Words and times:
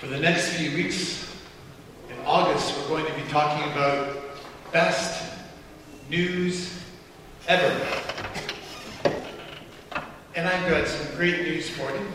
For 0.00 0.06
the 0.06 0.18
next 0.18 0.54
few 0.54 0.74
weeks 0.74 1.30
in 2.08 2.16
August, 2.24 2.74
we're 2.78 2.88
going 2.88 3.04
to 3.04 3.12
be 3.22 3.28
talking 3.28 3.70
about 3.70 4.16
best 4.72 5.22
news 6.08 6.82
ever. 7.46 7.86
And 10.34 10.48
I've 10.48 10.70
got 10.70 10.88
some 10.88 11.14
great 11.16 11.42
news 11.42 11.68
for 11.68 11.90
you. 11.90 12.06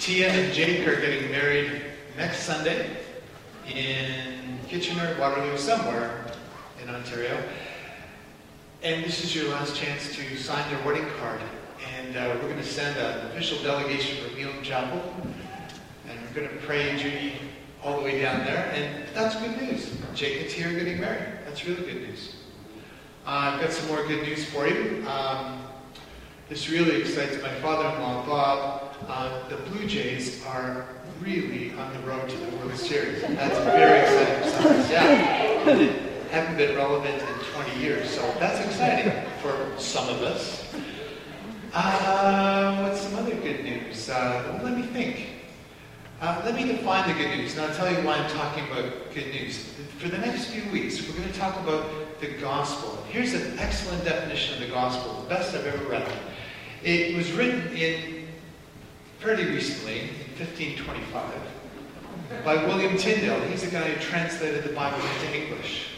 Tia 0.00 0.30
and 0.30 0.52
Jake 0.52 0.84
are 0.88 1.00
getting 1.00 1.30
married 1.30 1.80
next 2.16 2.40
Sunday 2.40 2.90
in 3.72 4.58
Kitchener, 4.66 5.16
Waterloo, 5.20 5.56
somewhere 5.56 6.26
in 6.82 6.90
Ontario. 6.90 7.40
And 8.82 9.04
this 9.04 9.22
is 9.22 9.32
your 9.32 9.48
last 9.50 9.76
chance 9.76 10.12
to 10.16 10.36
sign 10.36 10.68
your 10.72 10.82
wedding 10.84 11.06
card. 11.20 11.40
And 11.96 12.16
uh, 12.16 12.34
we're 12.34 12.48
going 12.48 12.56
to 12.56 12.64
send 12.64 12.98
an 12.98 13.28
official 13.28 13.62
delegation 13.62 14.24
from 14.24 14.36
Elim 14.36 14.60
Chapel. 14.64 15.00
We're 16.28 16.42
going 16.42 16.58
to 16.58 16.66
pray 16.66 16.96
Judy 16.98 17.34
all 17.82 17.96
the 17.96 18.02
way 18.02 18.20
down 18.20 18.44
there. 18.44 18.70
And 18.74 19.06
that's 19.14 19.34
good 19.36 19.60
news. 19.62 19.96
Tia 20.14 20.68
are 20.68 20.72
getting 20.72 21.00
married. 21.00 21.26
That's 21.46 21.64
really 21.64 21.90
good 21.90 22.02
news. 22.02 22.36
Uh, 23.26 23.52
I've 23.54 23.60
got 23.60 23.72
some 23.72 23.88
more 23.88 24.06
good 24.06 24.22
news 24.22 24.44
for 24.44 24.66
you. 24.66 25.06
Um, 25.08 25.64
this 26.48 26.68
really 26.68 27.00
excites 27.00 27.40
my 27.42 27.54
father-in-law, 27.60 28.26
Bob. 28.26 28.94
Uh, 29.06 29.48
the 29.48 29.56
Blue 29.56 29.86
Jays 29.86 30.44
are 30.46 30.86
really 31.20 31.72
on 31.74 31.92
the 31.94 32.00
road 32.00 32.28
to 32.28 32.36
the 32.36 32.56
World 32.56 32.76
Series. 32.76 33.22
That's 33.22 33.58
very 33.60 34.00
exciting 34.00 34.66
us. 34.66 34.90
Yeah. 34.90 35.04
Haven't 36.30 36.56
been 36.58 36.76
relevant 36.76 37.22
in 37.22 37.62
20 37.62 37.80
years, 37.80 38.10
so 38.10 38.20
that's 38.38 38.64
exciting 38.66 39.12
for 39.40 39.72
some 39.78 40.08
of 40.10 40.22
us. 40.22 40.74
Uh, 41.72 42.82
what's 42.82 43.00
some 43.00 43.14
other 43.16 43.34
good 43.36 43.64
news? 43.64 44.10
Uh, 44.10 44.42
well, 44.52 44.64
let 44.64 44.76
me 44.76 44.82
think. 44.82 45.37
Uh, 46.20 46.42
let 46.44 46.56
me 46.56 46.64
define 46.64 47.08
the 47.08 47.14
good 47.14 47.38
news, 47.38 47.56
and 47.56 47.64
I'll 47.64 47.76
tell 47.76 47.88
you 47.88 48.04
why 48.04 48.16
I'm 48.16 48.28
talking 48.30 48.64
about 48.72 49.14
good 49.14 49.28
news. 49.28 49.72
For 49.98 50.08
the 50.08 50.18
next 50.18 50.46
few 50.46 50.68
weeks, 50.72 51.00
we're 51.06 51.16
going 51.16 51.32
to 51.32 51.38
talk 51.38 51.56
about 51.60 52.20
the 52.20 52.26
gospel. 52.40 53.00
Here's 53.08 53.34
an 53.34 53.56
excellent 53.60 54.04
definition 54.04 54.54
of 54.54 54.68
the 54.68 54.74
gospel, 54.74 55.22
the 55.22 55.28
best 55.28 55.54
I've 55.54 55.64
ever 55.64 55.84
read. 55.84 56.10
It 56.82 57.16
was 57.16 57.30
written 57.30 57.68
in 57.76 58.26
fairly 59.20 59.44
recently, 59.44 60.00
in 60.00 60.08
1525, 60.38 62.44
by 62.44 62.66
William 62.66 62.96
Tyndale. 62.96 63.40
He's 63.42 63.62
the 63.62 63.70
guy 63.70 63.88
who 63.88 64.02
translated 64.02 64.64
the 64.64 64.72
Bible 64.72 64.98
into 64.98 65.40
English 65.40 65.90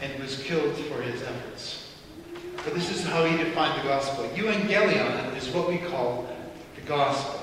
and 0.00 0.16
was 0.22 0.40
killed 0.44 0.76
for 0.76 1.02
his 1.02 1.22
efforts. 1.22 1.96
But 2.64 2.74
this 2.74 2.88
is 2.88 3.04
how 3.04 3.24
he 3.24 3.36
defined 3.36 3.80
the 3.80 3.88
gospel. 3.88 4.28
Evangelion 4.28 5.36
is 5.36 5.48
what 5.48 5.68
we 5.68 5.78
call 5.78 6.28
the 6.76 6.82
gospel. 6.82 7.39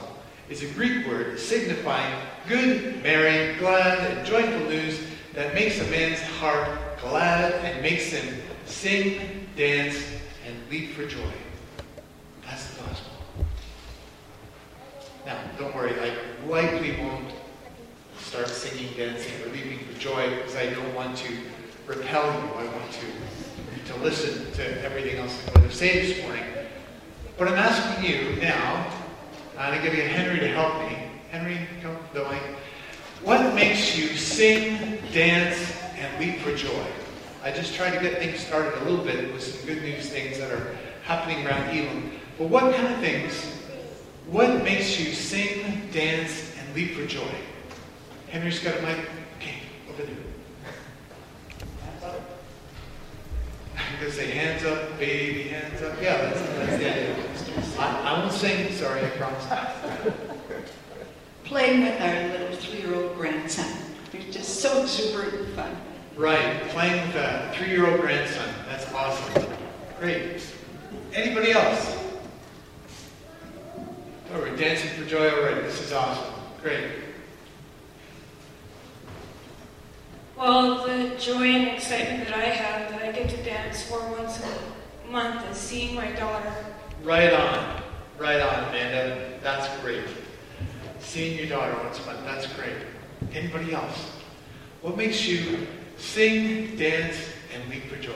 It's 0.50 0.62
a 0.62 0.68
Greek 0.68 1.06
word 1.06 1.38
signifying 1.38 2.16
good, 2.48 3.04
merry, 3.04 3.58
glad, 3.60 4.00
and 4.00 4.26
joyful 4.26 4.70
news 4.70 4.98
that 5.34 5.54
makes 5.54 5.80
a 5.82 5.84
man's 5.92 6.22
heart 6.22 6.70
glad 7.02 7.54
and 7.66 7.82
makes 7.82 8.06
him 8.06 8.42
sing, 8.66 9.46
dance, 9.58 9.98
and 10.46 10.56
leap 10.70 10.94
for 10.94 11.06
joy. 11.06 11.32
That's 12.46 12.70
the 12.70 12.84
gospel. 12.84 13.12
Now, 15.26 15.38
don't 15.60 15.76
worry, 15.76 15.94
I 16.00 16.16
likely 16.48 16.96
won't 17.02 17.34
start 18.20 18.48
singing, 18.48 18.94
dancing, 18.96 19.34
or 19.44 19.52
leaping 19.52 19.80
for 19.80 20.00
joy 20.00 20.34
because 20.38 20.56
I 20.56 20.70
don't 20.70 20.96
want 20.96 21.18
to 21.18 21.34
repel 21.86 22.26
you. 22.26 22.50
I 22.56 22.66
want 22.66 22.92
to, 22.94 23.94
to 23.94 24.00
listen 24.00 24.50
to 24.54 24.86
everything 24.86 25.20
else 25.20 25.46
I'm 25.48 25.56
going 25.56 25.70
to 25.70 25.76
say 25.76 26.08
this 26.08 26.22
morning. 26.24 26.46
But 27.38 27.50
I'm 27.50 27.56
asking 27.56 28.10
you 28.10 28.38
now, 28.38 28.97
I'm 29.58 29.74
going 29.74 29.90
to 29.90 29.96
get 29.96 30.12
Henry 30.12 30.40
to 30.40 30.48
help 30.50 30.88
me. 30.88 30.96
Henry, 31.32 31.58
come 31.82 31.98
to 32.14 32.20
the 32.20 32.30
mic. 32.30 32.42
What 33.24 33.56
makes 33.56 33.98
you 33.98 34.16
sing, 34.16 35.00
dance, 35.12 35.76
and 35.98 36.20
leap 36.20 36.40
for 36.42 36.56
joy? 36.56 36.86
I 37.44 37.52
just 37.52 37.74
tried 37.74 37.96
to 37.96 38.00
get 38.00 38.20
things 38.20 38.40
started 38.40 38.80
a 38.80 38.86
little 38.88 39.04
bit 39.04 39.34
with 39.34 39.42
some 39.42 39.66
good 39.66 39.82
news 39.82 40.10
things 40.10 40.38
that 40.38 40.52
are 40.52 40.76
happening 41.04 41.46
around 41.48 41.76
Elim. 41.76 42.12
But 42.38 42.50
what 42.50 42.76
kind 42.76 42.94
of 42.94 43.00
things, 43.00 43.34
what 44.28 44.64
makes 44.64 45.00
you 45.00 45.12
sing, 45.12 45.90
dance, 45.92 46.54
and 46.60 46.76
leap 46.76 46.94
for 46.94 47.08
joy? 47.08 47.28
Henry's 48.30 48.60
got 48.60 48.78
a 48.78 48.82
mic. 48.84 49.10
Okay, 49.38 49.56
over 49.90 50.04
there. 50.04 50.16
I'm 53.76 54.00
going 54.00 54.12
to 54.12 54.16
say 54.16 54.30
hands 54.30 54.64
up, 54.66 55.00
baby, 55.00 55.50
hands 55.50 55.82
up. 55.82 56.00
Yeah, 56.00 56.18
that's, 56.18 56.42
that's 56.42 56.82
yeah. 56.84 57.17
I, 57.80 58.02
I 58.04 58.20
won't 58.20 58.32
sing, 58.32 58.72
sorry, 58.74 59.06
I 59.06 59.10
promise. 59.12 59.46
Playing 61.44 61.84
with 61.84 62.02
our 62.02 62.28
little 62.30 62.58
three-year-old 62.58 63.16
grandson. 63.16 63.72
He's 64.12 64.34
just 64.34 64.62
so 64.62 64.82
exuberant 64.82 65.34
and 65.34 65.54
fun. 65.54 65.78
Right, 66.16 66.62
playing 66.70 67.06
with 67.08 67.16
a 67.16 67.54
three-year-old 67.56 68.02
grandson. 68.02 68.50
That's 68.68 68.92
awesome. 68.94 69.46
Great. 70.00 70.42
Anybody 71.14 71.52
else? 71.52 71.98
Oh, 74.34 74.40
we're 74.40 74.56
dancing 74.58 74.90
for 74.90 75.08
joy 75.08 75.30
already. 75.30 75.62
This 75.62 75.80
is 75.82 75.94
awesome. 75.94 76.34
Great. 76.62 76.92
Well, 80.36 80.86
the 80.86 81.16
joy 81.18 81.44
and 81.44 81.68
excitement 81.70 82.26
that 82.26 82.36
I 82.36 82.46
have 82.46 82.92
that 82.92 83.02
I 83.04 83.12
get 83.12 83.30
to 83.30 83.44
dance 83.44 83.84
for 83.84 84.00
once 84.12 84.42
a 84.44 85.12
month 85.12 85.50
is 85.50 85.58
seeing 85.58 85.96
my 85.96 86.12
daughter. 86.12 86.54
Right 87.04 87.34
on. 87.34 87.82
Right 88.18 88.40
on, 88.42 88.70
Amanda. 88.70 89.40
That's 89.42 89.68
great. 89.82 90.04
Seeing 91.00 91.38
your 91.38 91.48
daughter 91.48 91.76
once 91.84 92.00
a 92.00 92.06
month. 92.06 92.24
That's 92.26 92.48
great. 92.54 92.76
Anybody 93.34 93.74
else? 93.74 94.12
What 94.82 94.98
makes 94.98 95.26
you 95.26 95.68
sing, 95.98 96.76
dance, 96.76 97.18
and 97.54 97.70
leap 97.70 97.86
for 97.86 97.96
joy? 97.98 98.14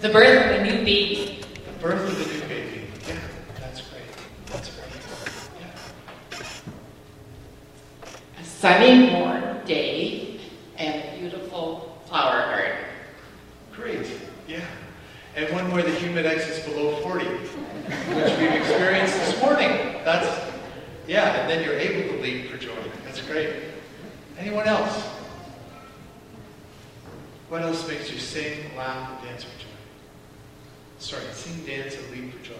The 0.00 0.10
birth 0.10 0.44
of 0.44 0.60
a 0.60 0.62
new 0.62 0.84
baby. 0.84 1.40
The 1.66 1.72
birth 1.80 2.08
of 2.08 2.20
a 2.20 2.34
new 2.34 2.48
baby. 2.48 2.82
Yeah, 3.08 3.18
that's 3.58 3.80
great. 3.80 4.02
That's 4.46 4.70
great. 4.70 4.90
Yeah. 5.58 6.40
A 8.38 8.44
sunny, 8.44 9.10
warm 9.14 9.64
day 9.64 10.40
and 10.76 11.02
a 11.02 11.18
beautiful 11.18 11.98
flower 12.06 12.46
garden. 12.50 12.84
Great. 13.72 14.06
Yeah. 14.46 14.64
And 15.36 15.52
one 15.52 15.70
where 15.70 15.82
the 15.82 15.90
humidex 15.90 16.48
is 16.48 16.60
below 16.60 16.96
40, 17.02 17.26
which 17.26 18.38
we've 18.38 18.52
experienced 18.52 19.14
this 19.16 19.38
morning. 19.42 19.68
That's, 20.02 20.26
yeah, 21.06 21.40
and 21.40 21.50
then 21.50 21.62
you're 21.62 21.78
able 21.78 22.14
to 22.14 22.22
leap 22.22 22.50
for 22.50 22.56
joy. 22.56 22.74
That's 23.04 23.20
great. 23.20 23.54
Anyone 24.38 24.66
else? 24.66 25.02
What 27.50 27.60
else 27.60 27.86
makes 27.86 28.10
you 28.10 28.18
sing, 28.18 28.74
laugh, 28.78 29.20
and 29.20 29.28
dance 29.28 29.44
for 29.44 29.58
joy? 29.60 29.66
Sorry, 30.98 31.24
sing, 31.32 31.66
dance, 31.66 31.94
and 31.96 32.10
leap 32.12 32.32
for 32.32 32.42
joy. 32.42 32.54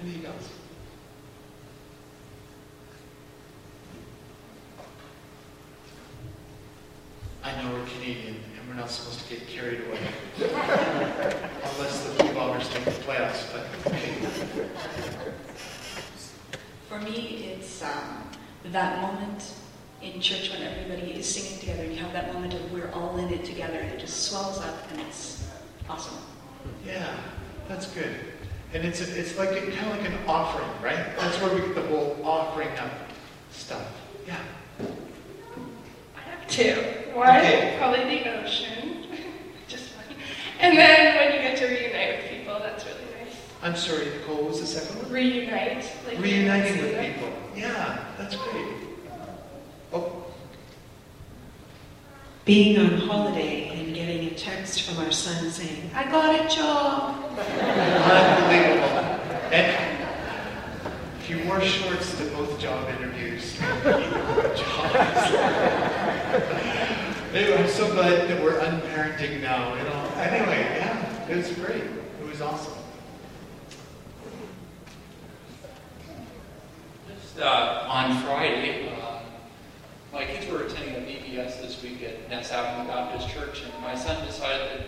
Anything 0.00 0.26
else? 0.26 0.48
I 7.42 7.60
know 7.60 7.72
we're 7.72 7.84
Canadian 7.86 8.36
we're 8.72 8.80
not 8.80 8.90
supposed 8.90 9.20
to 9.20 9.34
get 9.34 9.46
carried 9.48 9.80
away. 9.86 9.98
Unless 10.38 12.04
the 12.16 12.24
Bombers 12.32 12.72
make 12.72 12.84
the 12.84 12.90
playoffs, 13.02 13.52
but. 13.52 13.66
For 16.88 16.98
me, 17.00 17.52
it's 17.52 17.82
um, 17.82 18.24
that 18.66 19.02
moment 19.02 19.54
in 20.00 20.20
church 20.20 20.50
when 20.50 20.62
everybody 20.62 21.12
is 21.12 21.26
singing 21.26 21.60
together. 21.60 21.82
and 21.82 21.92
You 21.92 21.98
have 21.98 22.12
that 22.12 22.32
moment 22.32 22.54
of 22.54 22.72
we're 22.72 22.90
all 22.92 23.18
in 23.18 23.28
it 23.30 23.44
together, 23.44 23.78
and 23.78 23.92
it 23.92 23.98
just 24.00 24.24
swells 24.24 24.58
up, 24.60 24.90
and 24.90 25.00
it's 25.02 25.46
awesome. 25.88 26.16
Yeah, 26.86 27.14
that's 27.68 27.86
good. 27.92 28.14
And 28.72 28.84
it's 28.86 29.02
a, 29.06 29.20
it's 29.20 29.36
like 29.36 29.50
a, 29.50 29.60
kind 29.70 29.92
of 29.92 29.98
like 29.98 30.08
an 30.08 30.18
offering, 30.26 30.70
right? 30.82 31.14
That's 31.18 31.38
where 31.42 31.54
we 31.54 31.60
get 31.60 31.74
the 31.74 31.82
whole 31.82 32.16
offering 32.24 32.70
up 32.78 32.92
stuff. 33.50 33.86
Yeah. 34.26 34.38
I 36.16 36.20
have 36.20 36.48
two. 36.48 36.91
One, 37.14 37.28
Okay. 37.28 37.74
probably 37.78 38.04
the 38.18 38.40
ocean. 38.42 39.06
Just 39.68 39.94
one. 39.96 40.16
And 40.60 40.76
then 40.78 41.14
when 41.16 41.32
you 41.34 41.40
get 41.40 41.56
to 41.58 41.66
reunite 41.66 42.22
with 42.22 42.30
people, 42.30 42.58
that's 42.58 42.84
really 42.84 42.98
nice. 43.24 43.36
I'm 43.62 43.76
sorry, 43.76 44.06
Nicole. 44.06 44.36
What 44.36 44.50
was 44.50 44.60
the 44.60 44.66
second 44.66 45.02
one? 45.02 45.12
Reunite. 45.12 45.84
Like 46.06 46.18
Reuniting 46.18 46.78
with 46.82 46.92
Yeah. 46.92 47.12
people. 47.12 47.32
Yeah, 47.54 47.98
that's 48.18 48.36
great. 48.36 48.66
Oh, 49.92 50.24
being 52.44 52.78
on 52.78 52.98
holiday 53.06 53.68
and 53.68 53.94
getting 53.94 54.26
a 54.28 54.30
text 54.34 54.82
from 54.82 55.04
our 55.04 55.12
son 55.12 55.50
saying, 55.50 55.90
I 55.94 56.04
got 56.10 56.34
a 56.34 56.48
job. 56.54 57.14
unbelievable. 57.38 58.98
And 59.52 59.98
if 61.20 61.30
you 61.30 61.44
wore 61.46 61.60
shorts 61.60 62.16
to 62.18 62.24
both 62.30 62.58
job 62.58 62.88
interviews, 62.88 63.54
you 63.54 63.60
got 63.84 64.56
jobs. 64.56 65.32
I'm 67.34 67.66
so 67.66 67.90
glad 67.90 68.28
that 68.28 68.42
we're 68.42 68.58
unparenting 68.60 69.40
now. 69.40 69.74
You 69.74 69.84
know. 69.84 70.12
Anyway, 70.16 70.60
yeah. 70.76 71.28
it 71.30 71.36
was 71.38 71.50
great. 71.52 71.82
It 71.82 72.28
was 72.28 72.42
awesome. 72.42 72.74
Just 77.08 77.38
uh, 77.38 77.86
on 77.88 78.22
Friday, 78.22 78.92
uh, 79.00 79.20
my 80.12 80.26
kids 80.26 80.46
were 80.52 80.64
attending 80.64 80.94
a 80.96 80.98
VBS 80.98 81.62
this 81.62 81.82
week 81.82 82.02
at 82.02 82.28
Ness 82.28 82.52
Avenue 82.52 82.86
Baptist 82.86 83.30
Church, 83.30 83.62
and 83.62 83.82
my 83.82 83.94
son 83.94 84.22
decided 84.26 84.80
that, 84.80 84.86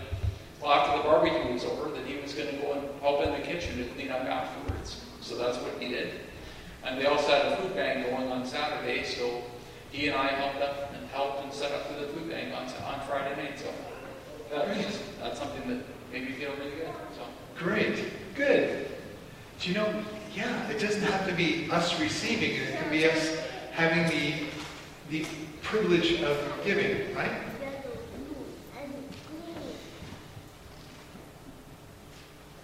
well, 0.61 0.73
after 0.73 0.97
the 0.97 1.03
barbecue 1.03 1.51
was 1.51 1.65
over, 1.65 1.89
that 1.89 2.05
he 2.05 2.21
was 2.21 2.33
going 2.33 2.49
to 2.49 2.61
go 2.61 2.73
and 2.73 3.01
help 3.01 3.25
in 3.25 3.31
the 3.31 3.39
kitchen 3.39 3.75
to 3.79 3.85
clean 3.95 4.11
up 4.11 4.21
afterwards. 4.21 5.03
So 5.19 5.35
that's 5.35 5.57
what 5.57 5.81
he 5.81 5.89
did. 5.89 6.13
And 6.83 7.01
they 7.01 7.07
also 7.07 7.27
had 7.31 7.53
a 7.53 7.57
food 7.57 7.73
bank 7.73 8.07
going 8.07 8.31
on 8.31 8.45
Saturday, 8.45 9.03
so 9.03 9.41
he 9.89 10.09
and 10.09 10.15
I 10.15 10.27
helped 10.27 10.61
up 10.61 10.84
and 10.84 10.84
helped 11.15 11.43
and 11.43 11.53
set 11.53 11.71
up 11.71 11.87
for 11.87 11.99
the 11.99 12.07
food 12.07 12.29
bank 12.29 12.53
on, 12.53 12.63
on 12.93 12.99
Friday 13.07 13.35
night. 13.41 13.57
So 13.57 13.69
uh, 14.55 14.65
that's, 14.65 14.99
that's 15.19 15.39
something 15.39 15.67
that 15.69 15.79
made 16.11 16.27
me 16.27 16.33
feel 16.33 16.51
really 16.57 16.71
good. 16.71 16.89
So. 17.15 17.23
Great. 17.57 18.03
Good. 18.35 18.87
Do 19.61 19.69
you 19.69 19.75
know, 19.75 20.03
yeah, 20.35 20.69
it 20.69 20.79
doesn't 20.79 21.01
have 21.01 21.25
to 21.27 21.33
be 21.33 21.69
us 21.71 21.99
receiving, 21.99 22.51
it 22.51 22.77
can 22.77 22.91
be 22.91 23.09
us 23.09 23.37
having 23.71 24.05
the, 24.09 24.33
the 25.09 25.25
privilege 25.61 26.21
of 26.21 26.37
giving, 26.65 27.15
right? 27.15 27.31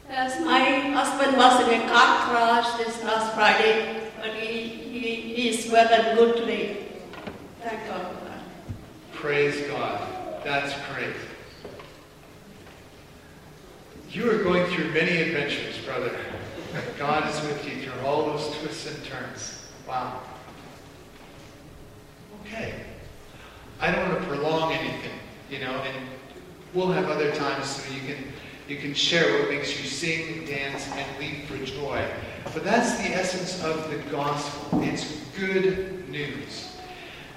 Yes, 0.10 0.42
my 0.42 0.60
husband 0.92 1.38
was 1.38 1.68
in 1.68 1.82
a 1.82 1.88
car 1.88 2.28
crash 2.28 2.78
this 2.78 3.02
last 3.04 3.34
Friday, 3.34 4.12
but 4.18 4.34
he, 4.36 4.68
he, 4.68 5.16
he 5.16 5.50
is 5.50 5.72
well 5.72 5.88
and 5.88 6.18
good 6.18 6.36
today. 6.36 6.86
Thank 7.62 7.88
God 7.88 8.08
for 8.08 8.26
that. 8.26 8.42
Praise 9.22 9.62
God. 9.68 10.02
That's 10.44 10.74
great. 10.92 11.14
You 14.10 14.32
are 14.32 14.44
going 14.44 14.66
through 14.72 14.90
many 14.94 15.16
adventures, 15.18 15.78
brother. 15.86 16.12
God 16.98 17.30
is 17.30 17.40
with 17.42 17.64
you 17.68 17.84
through 17.84 18.04
all 18.04 18.26
those 18.26 18.58
twists 18.58 18.88
and 18.88 19.06
turns. 19.06 19.68
Wow. 19.88 20.22
Okay. 22.44 22.74
I 23.80 23.92
don't 23.92 24.10
want 24.10 24.22
to 24.22 24.28
prolong 24.28 24.74
anything, 24.74 25.20
you 25.52 25.60
know, 25.60 25.70
and 25.72 26.08
we'll 26.74 26.92
have 26.92 27.08
other 27.08 27.32
times 27.36 27.68
so 27.68 27.94
you 27.94 28.02
can 28.02 28.24
you 28.68 28.78
can 28.78 28.96
share 28.96 29.40
what 29.40 29.52
makes 29.52 29.80
you 29.80 29.88
sing, 29.88 30.46
dance, 30.46 30.88
and 30.94 31.20
leap 31.20 31.46
for 31.46 31.64
joy. 31.64 32.04
But 32.56 32.64
that's 32.64 32.98
the 32.98 33.14
essence 33.14 33.64
of 33.64 33.88
the 33.92 33.98
gospel. 34.10 34.82
It's 34.82 35.06
good 35.38 36.10
news. 36.10 36.71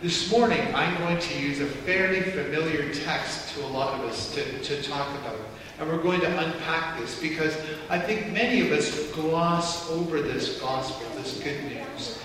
This 0.04 0.30
morning, 0.30 0.60
I'm 0.74 0.94
going 0.98 1.18
to 1.18 1.40
use 1.40 1.60
a 1.60 1.66
fairly 1.66 2.20
familiar 2.20 2.92
text 2.92 3.54
to 3.54 3.64
a 3.64 3.68
lot 3.68 3.98
of 3.98 4.04
us 4.04 4.34
to, 4.34 4.62
to 4.64 4.82
talk 4.82 5.08
about. 5.20 5.38
And 5.80 5.88
we're 5.88 6.02
going 6.02 6.20
to 6.20 6.44
unpack 6.44 7.00
this 7.00 7.18
because 7.18 7.56
I 7.88 7.98
think 7.98 8.30
many 8.30 8.60
of 8.60 8.70
us 8.70 9.10
gloss 9.12 9.90
over 9.90 10.20
this 10.20 10.60
gospel, 10.60 11.06
this 11.16 11.40
good 11.40 11.58
news. 11.64 12.18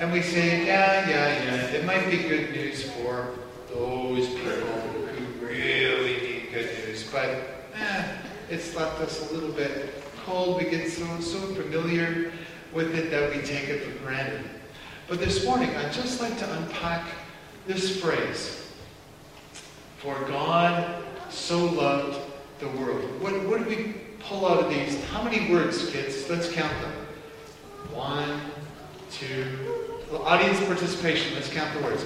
And 0.00 0.12
we 0.12 0.22
say, 0.22 0.66
yeah, 0.66 1.08
yeah, 1.08 1.44
yeah, 1.44 1.66
it 1.66 1.84
might 1.84 2.10
be 2.10 2.16
good 2.16 2.50
news 2.50 2.90
for 2.94 3.28
those 3.68 4.26
people 4.30 4.50
who 4.50 5.46
really 5.46 6.14
need 6.14 6.48
good 6.52 6.68
news. 6.84 7.08
But 7.12 7.28
eh, 7.76 8.08
it's 8.48 8.74
left 8.74 9.00
us 9.00 9.30
a 9.30 9.32
little 9.32 9.52
bit 9.52 10.02
cold. 10.24 10.60
We 10.60 10.68
get 10.68 10.90
so, 10.90 11.06
so 11.20 11.38
familiar 11.54 12.32
with 12.72 12.92
it 12.96 13.08
that 13.12 13.30
we 13.30 13.40
take 13.42 13.68
it 13.68 13.84
for 13.84 14.04
granted. 14.04 14.50
But 15.10 15.18
this 15.18 15.44
morning, 15.44 15.70
I'd 15.74 15.92
just 15.92 16.20
like 16.20 16.38
to 16.38 16.52
unpack 16.56 17.04
this 17.70 18.00
phrase 18.00 18.68
For 19.98 20.18
God 20.24 21.04
so 21.28 21.66
loved 21.66 22.18
the 22.58 22.66
world. 22.70 23.04
What, 23.22 23.32
what 23.46 23.58
did 23.60 23.68
we 23.68 23.94
pull 24.18 24.44
out 24.44 24.64
of 24.64 24.70
these? 24.70 25.02
How 25.04 25.22
many 25.22 25.52
words, 25.52 25.88
kids? 25.90 26.28
Let's 26.28 26.50
count 26.50 26.72
them. 26.82 26.92
One, 27.94 28.40
two, 29.12 29.46
well, 30.10 30.22
audience 30.22 30.58
participation. 30.64 31.32
Let's 31.34 31.48
count 31.48 31.72
the 31.78 31.84
words. 31.84 32.02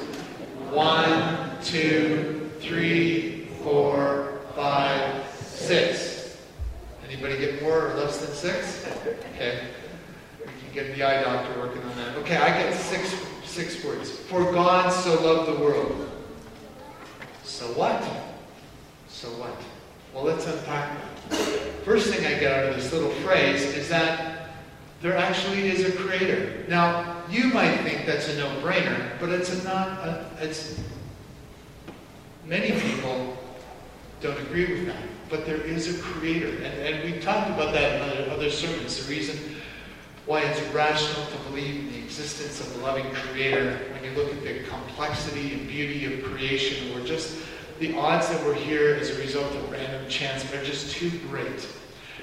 One, 0.70 1.50
two, 1.62 2.50
three, 2.60 3.46
four, 3.62 4.40
five, 4.54 5.26
six. 5.34 6.36
Anybody 7.08 7.38
get 7.38 7.62
more 7.62 7.90
or 7.90 7.94
less 7.94 8.18
than 8.18 8.34
six? 8.34 8.86
Okay. 9.34 9.66
We 10.40 10.46
can 10.46 10.74
get 10.74 10.94
the 10.94 11.02
eye 11.04 11.22
doctor 11.22 11.58
working 11.58 11.82
on 11.82 11.96
that. 11.96 12.16
Okay, 12.18 12.36
I 12.36 12.48
get 12.48 12.74
six 12.74 13.14
six 13.54 13.84
words. 13.84 14.10
For 14.10 14.52
God 14.52 14.92
so 14.92 15.14
loved 15.22 15.56
the 15.56 15.64
world. 15.64 16.10
So 17.44 17.66
what? 17.74 18.02
So 19.08 19.28
what? 19.28 19.56
Well, 20.12 20.24
let's 20.24 20.46
unpack 20.46 20.98
that. 21.30 21.38
First 21.84 22.12
thing 22.12 22.26
I 22.26 22.38
get 22.40 22.52
out 22.52 22.70
of 22.70 22.76
this 22.76 22.92
little 22.92 23.10
phrase 23.22 23.62
is 23.62 23.88
that 23.90 24.48
there 25.00 25.16
actually 25.16 25.68
is 25.68 25.84
a 25.84 25.92
creator. 25.92 26.64
Now, 26.68 27.22
you 27.30 27.44
might 27.44 27.76
think 27.78 28.06
that's 28.06 28.28
a 28.28 28.36
no-brainer, 28.38 29.20
but 29.20 29.28
it's 29.28 29.52
a 29.52 29.62
not. 29.64 29.88
A, 30.00 30.26
it's 30.40 30.80
many 32.46 32.72
people 32.80 33.36
don't 34.20 34.38
agree 34.40 34.66
with 34.72 34.86
that. 34.86 35.02
But 35.30 35.46
there 35.46 35.60
is 35.60 35.96
a 35.96 36.02
creator, 36.02 36.48
and, 36.48 36.74
and 36.80 37.04
we 37.04 37.20
talked 37.20 37.50
about 37.50 37.72
that 37.72 37.96
in 37.96 38.02
other, 38.02 38.30
other 38.30 38.50
sermons. 38.50 39.06
The 39.06 39.10
reason 39.14 39.53
why 40.26 40.40
it's 40.40 40.60
rational 40.74 41.26
to 41.26 41.36
believe 41.50 41.80
in 41.80 41.92
the 41.92 41.98
existence 41.98 42.60
of 42.60 42.74
a 42.76 42.84
loving 42.84 43.10
creator 43.12 43.78
when 43.92 44.04
you 44.04 44.10
look 44.16 44.32
at 44.32 44.42
the 44.42 44.62
complexity 44.64 45.54
and 45.54 45.68
beauty 45.68 46.12
of 46.12 46.24
creation, 46.24 46.96
or 46.96 47.04
just 47.04 47.36
the 47.78 47.94
odds 47.96 48.28
that 48.28 48.42
we're 48.44 48.54
here 48.54 48.94
as 48.94 49.10
a 49.10 49.20
result 49.20 49.52
of 49.54 49.70
random 49.70 50.08
chance 50.08 50.50
are 50.52 50.64
just 50.64 50.94
too 50.96 51.10
great. 51.28 51.68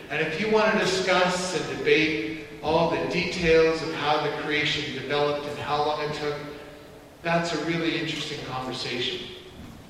And 0.09 0.25
if 0.25 0.42
you 0.42 0.51
want 0.51 0.71
to 0.74 0.80
discuss 0.80 1.56
and 1.56 1.77
debate 1.77 2.48
all 2.63 2.89
the 2.89 3.06
details 3.12 3.81
of 3.81 3.94
how 3.95 4.21
the 4.24 4.31
creation 4.42 4.94
developed 4.94 5.47
and 5.47 5.57
how 5.59 5.86
long 5.86 6.01
it 6.01 6.13
took, 6.15 6.36
that's 7.21 7.54
a 7.54 7.65
really 7.65 8.00
interesting 8.00 8.44
conversation. 8.45 9.27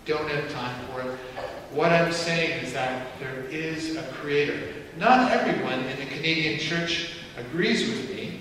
Don't 0.05 0.29
have 0.29 0.51
time 0.51 0.75
for 0.87 1.01
it. 1.01 1.17
What 1.71 1.91
I'm 1.91 2.11
saying 2.11 2.65
is 2.65 2.73
that 2.73 3.07
there 3.19 3.45
is 3.45 3.95
a 3.95 4.03
creator. 4.13 4.73
Not 4.97 5.31
everyone 5.31 5.79
in 5.85 5.99
the 5.99 6.05
Canadian 6.07 6.59
church 6.59 7.13
agrees 7.41 7.88
with 7.88 8.09
me. 8.15 8.39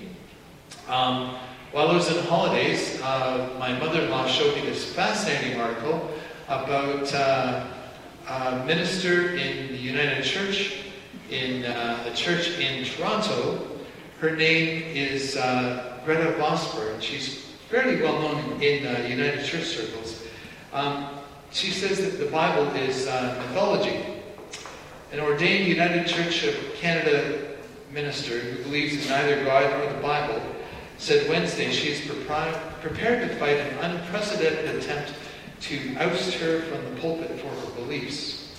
Um, 0.87 1.35
while 1.71 1.87
I 1.89 1.95
was 1.95 2.15
on 2.15 2.23
holidays, 2.25 3.01
uh, 3.01 3.55
my 3.57 3.77
mother-in-law 3.79 4.27
showed 4.27 4.55
me 4.55 4.61
this 4.61 4.93
fascinating 4.93 5.59
article 5.59 6.11
about 6.47 7.13
uh, 7.13 7.65
a 8.27 8.65
minister 8.65 9.35
in 9.35 9.67
the 9.69 9.77
United 9.77 10.23
Church, 10.23 10.83
in 11.29 11.65
uh, 11.65 12.09
a 12.11 12.15
church 12.15 12.59
in 12.59 12.85
Toronto. 12.85 13.67
Her 14.19 14.35
name 14.35 14.83
is 14.95 15.37
uh, 15.37 15.99
Gretta 16.05 16.33
Vosper, 16.33 16.93
and 16.93 17.01
she's 17.01 17.45
fairly 17.69 18.01
well 18.01 18.21
known 18.21 18.61
in 18.61 18.83
United 19.09 19.45
Church 19.45 19.65
circles. 19.65 20.23
Um, 20.73 21.07
she 21.51 21.71
says 21.71 21.97
that 21.99 22.23
the 22.23 22.29
Bible 22.29 22.67
is 22.75 23.07
uh, 23.07 23.43
mythology. 23.47 24.05
An 25.11 25.19
ordained 25.19 25.67
United 25.67 26.07
Church 26.07 26.43
of 26.43 26.55
Canada 26.75 27.50
minister 27.93 28.39
who 28.39 28.63
believes 28.63 29.03
in 29.03 29.09
neither 29.09 29.43
God 29.43 29.69
nor 29.77 29.93
the 29.93 30.01
Bible 30.01 30.41
said 30.97 31.27
Wednesday 31.29 31.71
she 31.71 31.89
is 31.89 32.01
prepared 32.01 33.27
to 33.27 33.35
fight 33.37 33.57
an 33.57 33.77
unprecedented 33.79 34.75
attempt 34.75 35.13
to 35.61 35.95
oust 35.97 36.33
her 36.35 36.61
from 36.61 36.83
the 36.83 37.01
pulpit 37.01 37.39
for 37.39 37.47
her 37.47 37.75
beliefs. 37.75 38.55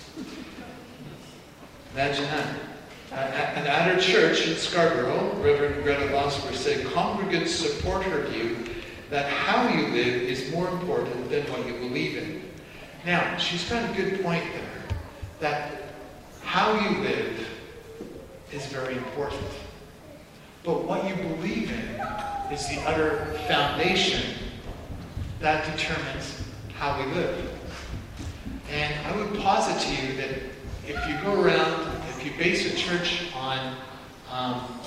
Imagine 1.94 2.24
that. 2.24 2.56
And 3.12 3.66
at 3.68 3.94
her 3.94 4.00
church 4.00 4.46
in 4.46 4.56
Scarborough, 4.56 5.34
Reverend 5.42 5.82
Gretta 5.82 6.06
Vosper 6.06 6.54
said 6.54 6.86
congregants 6.86 7.48
support 7.48 8.02
her 8.04 8.22
view 8.28 8.56
that 9.10 9.28
how 9.28 9.68
you 9.68 9.88
live 9.88 10.22
is 10.22 10.50
more 10.50 10.68
important 10.68 11.28
than 11.28 11.42
what 11.52 11.66
you 11.66 11.74
believe 11.74 12.16
in. 12.16 12.42
Now, 13.04 13.36
she's 13.36 13.68
got 13.68 13.90
a 13.90 13.94
good 13.94 14.22
point 14.22 14.44
there, 14.54 14.96
that 15.40 15.82
how 16.42 16.72
you 16.80 16.98
live 17.00 17.48
is 18.52 18.66
very 18.66 18.97
important. 18.97 19.42
But 20.64 20.85
what 20.85 21.04
you 21.09 21.16
believe 21.16 21.71
in 21.71 22.52
is 22.52 22.68
the 22.68 22.80
utter 22.87 23.26
foundation 23.49 24.23
that 25.40 25.64
determines 25.76 26.42
how 26.78 26.99
we 26.99 27.12
live. 27.12 27.50
And 28.71 28.94
I 29.06 29.16
would 29.16 29.35
posit 29.40 29.80
to 29.80 30.06
you 30.06 30.16
that 30.16 30.30
if 30.87 31.09
you 31.09 31.16
go 31.23 31.40
around, 31.40 31.90
if 32.11 32.25
you 32.25 32.32
base 32.38 32.73
a 32.73 32.76
church 32.76 33.32
on, 33.35 33.76
um, 34.30 34.80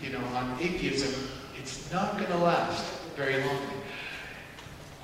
you 0.00 0.10
know, 0.10 0.24
on 0.34 0.56
atheism, 0.60 1.28
it's 1.60 1.90
not 1.92 2.16
going 2.16 2.30
to 2.30 2.38
last 2.38 2.84
very 3.16 3.42
long. 3.44 3.58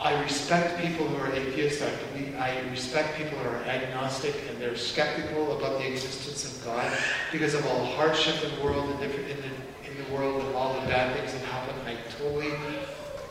I 0.01 0.19
respect 0.23 0.81
people 0.81 1.07
who 1.07 1.17
are 1.23 1.31
atheists. 1.31 1.83
I, 1.83 1.91
believe, 2.07 2.35
I 2.37 2.59
respect 2.71 3.19
people 3.19 3.37
who 3.39 3.51
are 3.51 3.63
agnostic 3.65 4.35
and 4.49 4.59
they're 4.59 4.77
skeptical 4.77 5.59
about 5.59 5.79
the 5.79 5.93
existence 5.93 6.57
of 6.57 6.65
God 6.65 6.91
because 7.31 7.53
of 7.53 7.67
all 7.67 7.81
the 7.81 7.91
hardship 7.97 8.43
in 8.43 8.57
the 8.57 8.65
world 8.65 8.89
and 8.89 9.03
in 9.03 9.11
the, 9.11 9.91
in 9.91 10.03
the 10.03 10.15
world 10.15 10.43
and 10.43 10.55
all 10.55 10.73
the 10.81 10.87
bad 10.87 11.15
things 11.15 11.33
that 11.35 11.43
happen. 11.43 11.75
I 11.87 11.99
totally 12.19 12.53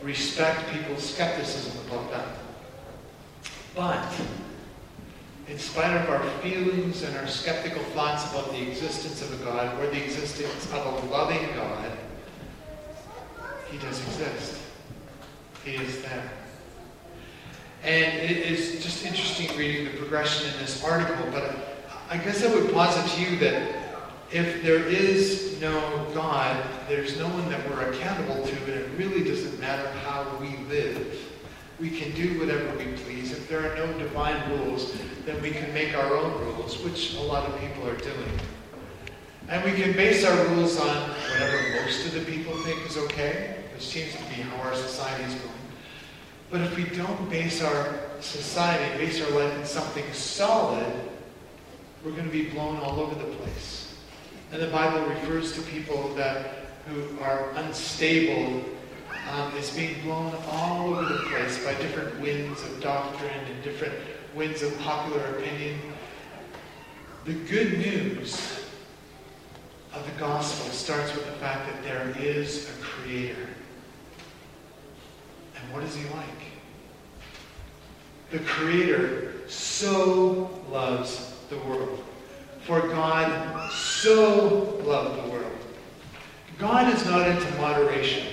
respect 0.00 0.70
people's 0.72 1.12
skepticism 1.12 1.72
about 1.88 2.08
that. 2.12 2.28
But 3.74 4.20
in 5.48 5.58
spite 5.58 5.96
of 5.96 6.08
our 6.08 6.22
feelings 6.40 7.02
and 7.02 7.16
our 7.16 7.26
skeptical 7.26 7.82
thoughts 7.94 8.30
about 8.30 8.52
the 8.52 8.62
existence 8.62 9.22
of 9.22 9.40
a 9.40 9.44
God 9.44 9.76
or 9.80 9.88
the 9.88 10.04
existence 10.04 10.66
of 10.72 10.86
a 10.86 11.12
loving 11.12 11.48
God, 11.56 11.90
He 13.72 13.78
does 13.78 14.00
exist. 14.06 14.60
He 15.64 15.74
is 15.74 16.02
there. 16.02 16.30
And 17.82 18.18
it 18.18 18.36
is 18.36 18.82
just 18.82 19.04
interesting 19.06 19.56
reading 19.56 19.86
the 19.86 19.96
progression 19.98 20.52
in 20.52 20.60
this 20.60 20.84
article, 20.84 21.26
but 21.32 21.80
I 22.10 22.18
guess 22.18 22.44
I 22.44 22.54
would 22.54 22.72
posit 22.72 23.10
to 23.14 23.20
you 23.22 23.38
that 23.38 23.80
if 24.32 24.62
there 24.62 24.84
is 24.84 25.58
no 25.60 26.06
God, 26.14 26.62
there's 26.88 27.18
no 27.18 27.28
one 27.28 27.48
that 27.48 27.68
we're 27.70 27.90
accountable 27.90 28.46
to, 28.46 28.56
and 28.64 28.68
it 28.68 28.90
really 28.98 29.24
doesn't 29.24 29.58
matter 29.60 29.88
how 30.00 30.26
we 30.40 30.56
live. 30.68 31.18
We 31.80 31.90
can 31.90 32.14
do 32.14 32.38
whatever 32.38 32.76
we 32.76 32.92
please. 32.98 33.32
If 33.32 33.48
there 33.48 33.72
are 33.72 33.74
no 33.74 33.98
divine 33.98 34.50
rules, 34.50 34.92
then 35.24 35.40
we 35.40 35.50
can 35.50 35.72
make 35.72 35.96
our 35.96 36.14
own 36.14 36.38
rules, 36.44 36.78
which 36.82 37.14
a 37.14 37.22
lot 37.22 37.48
of 37.48 37.58
people 37.60 37.88
are 37.88 37.96
doing. 37.96 38.40
And 39.48 39.64
we 39.64 39.72
can 39.72 39.92
base 39.92 40.24
our 40.24 40.46
rules 40.48 40.78
on 40.78 41.10
whatever 41.10 41.82
most 41.82 42.06
of 42.06 42.12
the 42.12 42.20
people 42.20 42.54
think 42.62 42.86
is 42.86 42.96
okay, 42.98 43.56
which 43.72 43.86
seems 43.86 44.12
to 44.12 44.22
be 44.24 44.42
how 44.42 44.68
our 44.68 44.74
society 44.74 45.24
is 45.24 45.34
going. 45.34 45.59
But 46.50 46.62
if 46.62 46.76
we 46.76 46.84
don't 46.96 47.30
base 47.30 47.62
our 47.62 48.00
society, 48.20 48.98
base 48.98 49.22
our 49.22 49.30
life 49.30 49.56
in 49.56 49.64
something 49.64 50.04
solid, 50.12 50.86
we're 52.04 52.10
going 52.12 52.24
to 52.24 52.30
be 52.30 52.50
blown 52.50 52.78
all 52.78 52.98
over 52.98 53.14
the 53.14 53.32
place. 53.36 53.94
And 54.52 54.60
the 54.60 54.66
Bible 54.68 55.06
refers 55.06 55.52
to 55.54 55.62
people 55.62 56.12
that 56.14 56.60
who 56.86 57.20
are 57.20 57.50
unstable 57.50 58.64
um, 59.30 59.52
as 59.56 59.70
being 59.76 60.02
blown 60.02 60.34
all 60.48 60.94
over 60.94 61.04
the 61.04 61.20
place 61.20 61.62
by 61.64 61.74
different 61.74 62.18
winds 62.20 62.62
of 62.62 62.80
doctrine 62.80 63.30
and 63.30 63.62
different 63.62 63.94
winds 64.34 64.62
of 64.62 64.76
popular 64.80 65.24
opinion. 65.36 65.78
The 67.26 67.34
good 67.34 67.78
news 67.78 68.64
of 69.92 70.04
the 70.04 70.18
gospel 70.18 70.72
starts 70.72 71.14
with 71.14 71.26
the 71.26 71.32
fact 71.32 71.70
that 71.70 71.82
there 71.84 72.12
is 72.18 72.68
a 72.70 72.82
creator. 72.82 73.49
What 75.72 75.82
is 75.84 75.94
he 75.94 76.04
like? 76.10 76.24
The 78.30 78.38
creator 78.40 79.48
so 79.48 80.50
loves 80.70 81.36
the 81.48 81.58
world 81.58 82.04
for 82.70 82.86
God 82.88 83.70
so 83.72 84.80
loved 84.84 85.24
the 85.24 85.30
world. 85.30 85.50
God 86.58 86.94
is 86.94 87.04
not 87.04 87.26
into 87.26 87.50
moderation. 87.56 88.28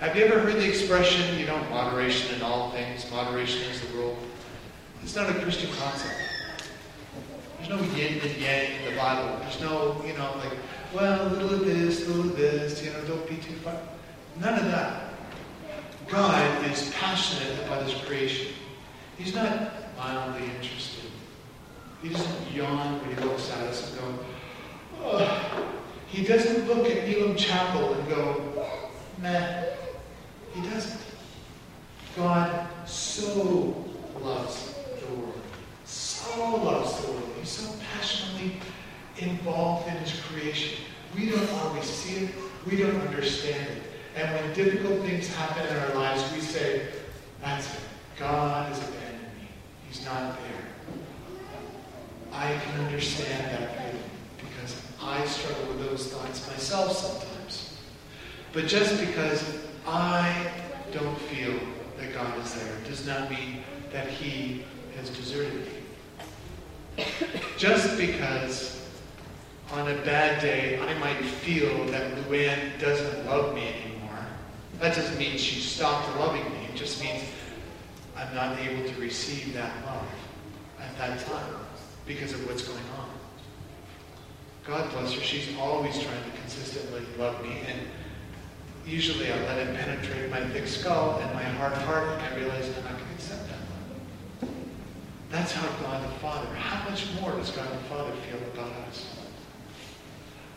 Have 0.00 0.16
you 0.16 0.24
ever 0.24 0.40
heard 0.40 0.54
the 0.54 0.68
expression, 0.68 1.38
you 1.38 1.46
know, 1.46 1.56
moderation 1.70 2.34
in 2.34 2.42
all 2.42 2.70
things, 2.72 3.08
moderation 3.10 3.62
is 3.70 3.80
the 3.80 3.96
rule? 3.96 4.18
It's 5.02 5.14
not 5.14 5.30
a 5.30 5.34
Christian 5.34 5.70
concept. 5.74 6.16
There's 7.58 7.68
no 7.68 7.80
yin 7.96 8.20
and 8.20 8.36
yang 8.38 8.72
in 8.80 8.90
the 8.90 9.00
Bible. 9.00 9.38
There's 9.40 9.60
no, 9.60 10.02
you 10.04 10.14
know, 10.14 10.34
like, 10.38 10.58
well, 10.92 11.26
a 11.26 11.30
little 11.30 11.54
of 11.54 11.64
this, 11.64 12.06
a 12.06 12.10
little 12.10 12.30
of 12.32 12.36
this, 12.36 12.82
you 12.84 12.90
know, 12.90 13.00
don't 13.04 13.28
be 13.28 13.36
too 13.36 13.54
far. 13.54 13.76
None 14.40 14.58
of 14.58 14.64
that. 14.66 15.05
God 16.08 16.70
is 16.70 16.90
passionate 16.90 17.64
about 17.64 17.82
his 17.82 17.94
creation. 18.02 18.52
He's 19.18 19.34
not 19.34 19.72
mildly 19.96 20.46
interested. 20.56 21.10
He 22.02 22.10
doesn't 22.10 22.52
yawn 22.52 23.00
when 23.00 23.16
he 23.16 23.24
looks 23.24 23.50
at 23.50 23.64
us 23.64 23.90
and 23.90 24.00
go, 24.00 24.18
oh. 25.02 25.72
He 26.08 26.24
doesn't 26.24 26.68
look 26.68 26.86
at 26.86 27.08
Elim 27.08 27.36
Chapel 27.36 27.94
and 27.94 28.08
go, 28.08 28.66
meh. 29.20 29.64
He 30.54 30.68
doesn't. 30.68 31.00
God 32.16 32.68
so 32.86 33.84
loves 34.22 34.74
the 35.00 35.14
world. 35.14 35.40
So 35.84 36.56
loves 36.56 37.00
the 37.02 37.12
world. 37.12 37.32
He's 37.40 37.50
so 37.50 37.74
passionately 37.92 38.60
involved 39.18 39.88
in 39.88 39.94
his 39.96 40.20
creation. 40.20 40.78
We 41.16 41.30
don't 41.30 41.50
always 41.50 41.84
see 41.84 42.26
it. 42.26 42.30
We 42.66 42.76
don't 42.76 43.00
understand 43.00 43.68
it. 43.68 43.82
And 44.16 44.34
when 44.34 44.52
difficult 44.54 45.00
things 45.02 45.28
happen 45.34 45.66
in 45.66 45.76
our 45.76 45.94
lives, 45.94 46.32
we 46.32 46.40
say, 46.40 46.88
that's 47.42 47.72
it. 47.74 47.80
God 48.18 48.66
has 48.68 48.78
abandoned 48.78 49.22
me. 49.40 49.48
He's 49.88 50.04
not 50.06 50.38
there. 50.40 51.02
I 52.32 52.58
can 52.58 52.84
understand 52.84 53.44
that 53.52 53.76
feeling 53.76 54.10
because 54.38 54.82
I 55.02 55.24
struggle 55.26 55.68
with 55.68 55.90
those 55.90 56.06
thoughts 56.08 56.48
myself 56.48 56.92
sometimes. 56.92 57.78
But 58.52 58.66
just 58.66 58.98
because 59.00 59.58
I 59.86 60.50
don't 60.92 61.18
feel 61.22 61.58
that 61.98 62.14
God 62.14 62.38
is 62.42 62.54
there 62.54 62.74
does 62.86 63.06
not 63.06 63.30
mean 63.30 63.62
that 63.92 64.08
He 64.08 64.64
has 64.96 65.10
deserted 65.10 65.66
me. 66.96 67.04
Just 67.58 67.98
because 67.98 68.82
on 69.72 69.88
a 69.90 69.94
bad 70.02 70.40
day 70.40 70.80
I 70.80 70.94
might 70.98 71.22
feel 71.22 71.84
that 71.86 72.14
Luann 72.16 72.78
doesn't 72.80 73.26
love 73.26 73.54
me 73.54 73.68
anymore, 73.68 73.85
that 74.80 74.94
doesn't 74.94 75.18
mean 75.18 75.38
she 75.38 75.60
stopped 75.60 76.18
loving 76.18 76.44
me. 76.44 76.68
It 76.72 76.76
just 76.76 77.02
means 77.02 77.22
I'm 78.16 78.34
not 78.34 78.58
able 78.58 78.88
to 78.88 79.00
receive 79.00 79.54
that 79.54 79.72
love 79.86 80.06
at 80.80 80.96
that 80.98 81.26
time 81.26 81.54
because 82.06 82.32
of 82.32 82.46
what's 82.46 82.62
going 82.62 82.78
on. 82.98 83.08
God 84.66 84.90
bless 84.92 85.12
her. 85.12 85.20
She's 85.20 85.56
always 85.58 85.94
trying 85.94 86.24
to 86.24 86.38
consistently 86.40 87.02
love 87.18 87.42
me. 87.42 87.60
And 87.68 87.80
usually 88.86 89.32
I 89.32 89.36
let 89.46 89.58
it 89.58 89.76
penetrate 89.76 90.30
my 90.30 90.46
thick 90.48 90.66
skull 90.66 91.18
and 91.20 91.32
my 91.34 91.42
hard 91.42 91.72
heart, 91.72 92.08
and 92.08 92.22
I 92.22 92.36
realize 92.36 92.66
I'm 92.76 92.84
not 92.84 92.92
going 92.92 93.06
to 93.06 93.14
accept 93.14 93.48
that 93.48 93.58
love. 94.42 94.54
That's 95.30 95.52
how 95.52 95.68
God 95.82 96.04
the 96.04 96.18
Father, 96.18 96.48
how 96.54 96.88
much 96.88 97.06
more 97.20 97.32
does 97.32 97.50
God 97.50 97.70
the 97.70 97.84
Father 97.88 98.12
feel 98.28 98.38
about 98.54 98.72
us? 98.88 99.06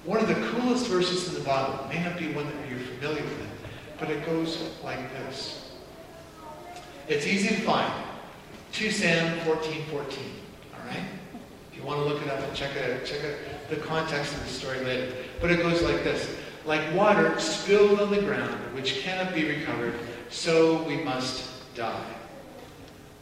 One 0.06 0.20
of 0.20 0.28
the 0.28 0.36
coolest 0.50 0.88
verses 0.88 1.28
in 1.30 1.36
the 1.36 1.48
Bible, 1.48 1.88
may 1.90 2.04
not 2.04 2.18
be 2.18 2.32
one 2.34 2.46
that 2.46 2.70
you're 2.70 2.80
familiar 2.80 3.24
with, 3.24 3.59
but 4.00 4.10
it 4.10 4.26
goes 4.26 4.72
like 4.84 5.12
this. 5.14 5.72
It's 7.08 7.26
easy 7.28 7.50
to 7.50 7.62
find. 7.62 7.92
2 8.72 8.92
Sam 8.92 9.40
14, 9.42 9.86
14. 9.86 10.24
All 10.74 10.88
right? 10.88 11.04
If 11.72 11.78
you 11.78 11.84
want 11.84 12.00
to 12.00 12.06
look 12.06 12.22
it 12.22 12.30
up 12.30 12.40
and 12.40 12.56
check 12.56 12.76
it 12.76 12.92
out, 12.92 13.06
check 13.06 13.20
out 13.26 13.70
the 13.70 13.78
context 13.78 14.34
of 14.34 14.44
the 14.44 14.50
story 14.50 14.80
later. 14.82 15.14
But 15.42 15.52
it 15.52 15.58
goes 15.58 15.82
like 15.82 16.04
this. 16.04 16.36
Like 16.66 16.94
water 16.94 17.40
spilled 17.40 18.00
on 18.00 18.12
the 18.12 18.22
ground, 18.22 18.54
which 18.76 19.00
cannot 19.00 19.34
be 19.34 19.46
recovered, 19.46 19.96
so 20.30 20.84
we 20.84 20.98
must 20.98 21.50
die. 21.76 22.06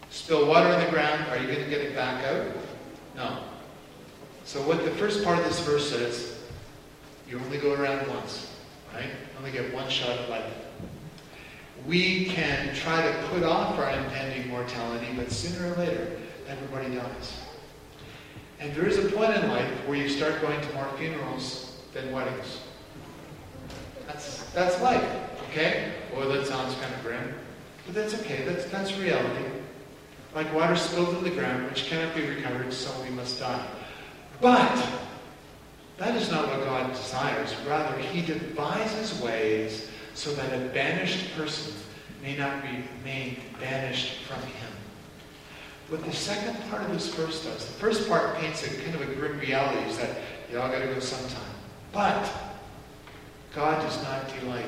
Spill 0.10 0.48
water 0.48 0.70
on 0.70 0.84
the 0.84 0.90
ground, 0.90 1.26
are 1.30 1.38
you 1.38 1.48
going 1.48 1.64
to 1.64 1.70
get 1.70 1.82
it 1.82 1.96
back 1.96 2.24
out? 2.26 2.46
No. 3.16 3.40
So 4.46 4.62
what 4.62 4.84
the 4.84 4.92
first 4.92 5.24
part 5.24 5.38
of 5.38 5.46
this 5.46 5.60
verse 5.60 5.90
says, 5.90 6.40
you 7.30 7.40
only 7.40 7.58
go 7.58 7.74
around 7.74 8.08
once, 8.08 8.52
right? 8.94 9.10
Only 9.38 9.51
get 9.51 9.74
one 9.74 9.89
shot 9.89 10.10
at 10.10 10.29
life. 10.29 10.53
We 11.86 12.25
can 12.25 12.74
try 12.75 13.01
to 13.01 13.27
put 13.29 13.44
off 13.44 13.77
our 13.77 13.89
impending 13.91 14.50
mortality, 14.50 15.08
but 15.15 15.32
sooner 15.32 15.74
or 15.74 15.77
later, 15.77 16.17
everybody 16.48 16.96
dies. 16.96 17.39
And 18.60 18.74
there 18.74 18.88
is 18.88 18.98
a 18.98 19.10
point 19.10 19.36
in 19.36 19.48
life 19.50 19.70
where 19.88 19.98
you 19.98 20.10
start 20.10 20.41
going 20.41 20.60
to 20.60 20.74
more 20.74 20.89
funerals 20.98 21.77
than 21.94 22.12
weddings. 22.12 22.62
That's, 24.08 24.44
that's 24.51 24.82
life, 24.82 25.06
okay? 25.50 25.94
Well, 26.15 26.29
that 26.29 26.48
sounds 26.48 26.74
kind 26.75 26.94
of 26.94 27.03
grim. 27.03 27.36
But 27.86 27.96
that's 27.96 28.13
okay. 28.15 28.44
That's, 28.46 28.65
that's 28.65 28.98
reality. 28.98 29.46
Like 30.36 30.53
water 30.53 30.75
spilled 30.75 31.15
on 31.15 31.24
the 31.24 31.29
ground, 31.29 31.70
which 31.70 31.86
cannot 31.86 32.15
be 32.15 32.27
recovered, 32.27 32.74
so 32.74 32.91
we 33.03 33.10
must 33.10 33.39
die. 33.39 33.65
But 34.41 34.77
that 35.98 36.16
is 36.16 36.30
not 36.30 36.48
what 36.48 36.63
God 36.63 36.94
desires. 36.94 37.56
Rather, 37.68 37.98
he 37.98 38.22
devises 38.22 39.20
ways 39.22 39.89
so 40.13 40.34
that 40.36 40.54
a 40.54 40.66
banished 40.70 41.36
person 41.36 41.74
may 42.22 42.36
not 42.36 42.63
remain 42.63 43.38
banished 43.60 44.24
from 44.24 44.42
him. 44.42 44.72
What 45.89 46.04
the 46.04 46.12
second 46.12 46.58
part 46.70 46.84
of 46.84 46.92
this 46.92 47.08
verse 47.13 47.44
does, 47.44 47.66
the 47.66 47.74
first 47.74 48.10
part 48.10 48.36
paints 48.38 48.66
a 48.66 48.82
kind 48.82 48.94
of 48.96 49.01
a 49.01 49.16
grim 49.16 49.39
reality 49.39 49.89
is 49.89 49.98
that 49.98 50.18
you 50.51 50.60
all 50.60 50.70
got 50.70 50.80
to 50.80 50.88
go 50.88 51.00
sometime. 51.00 51.42
But 51.94 52.30
God 53.56 53.82
does 53.82 54.01
not 54.04 54.27
delight 54.39 54.66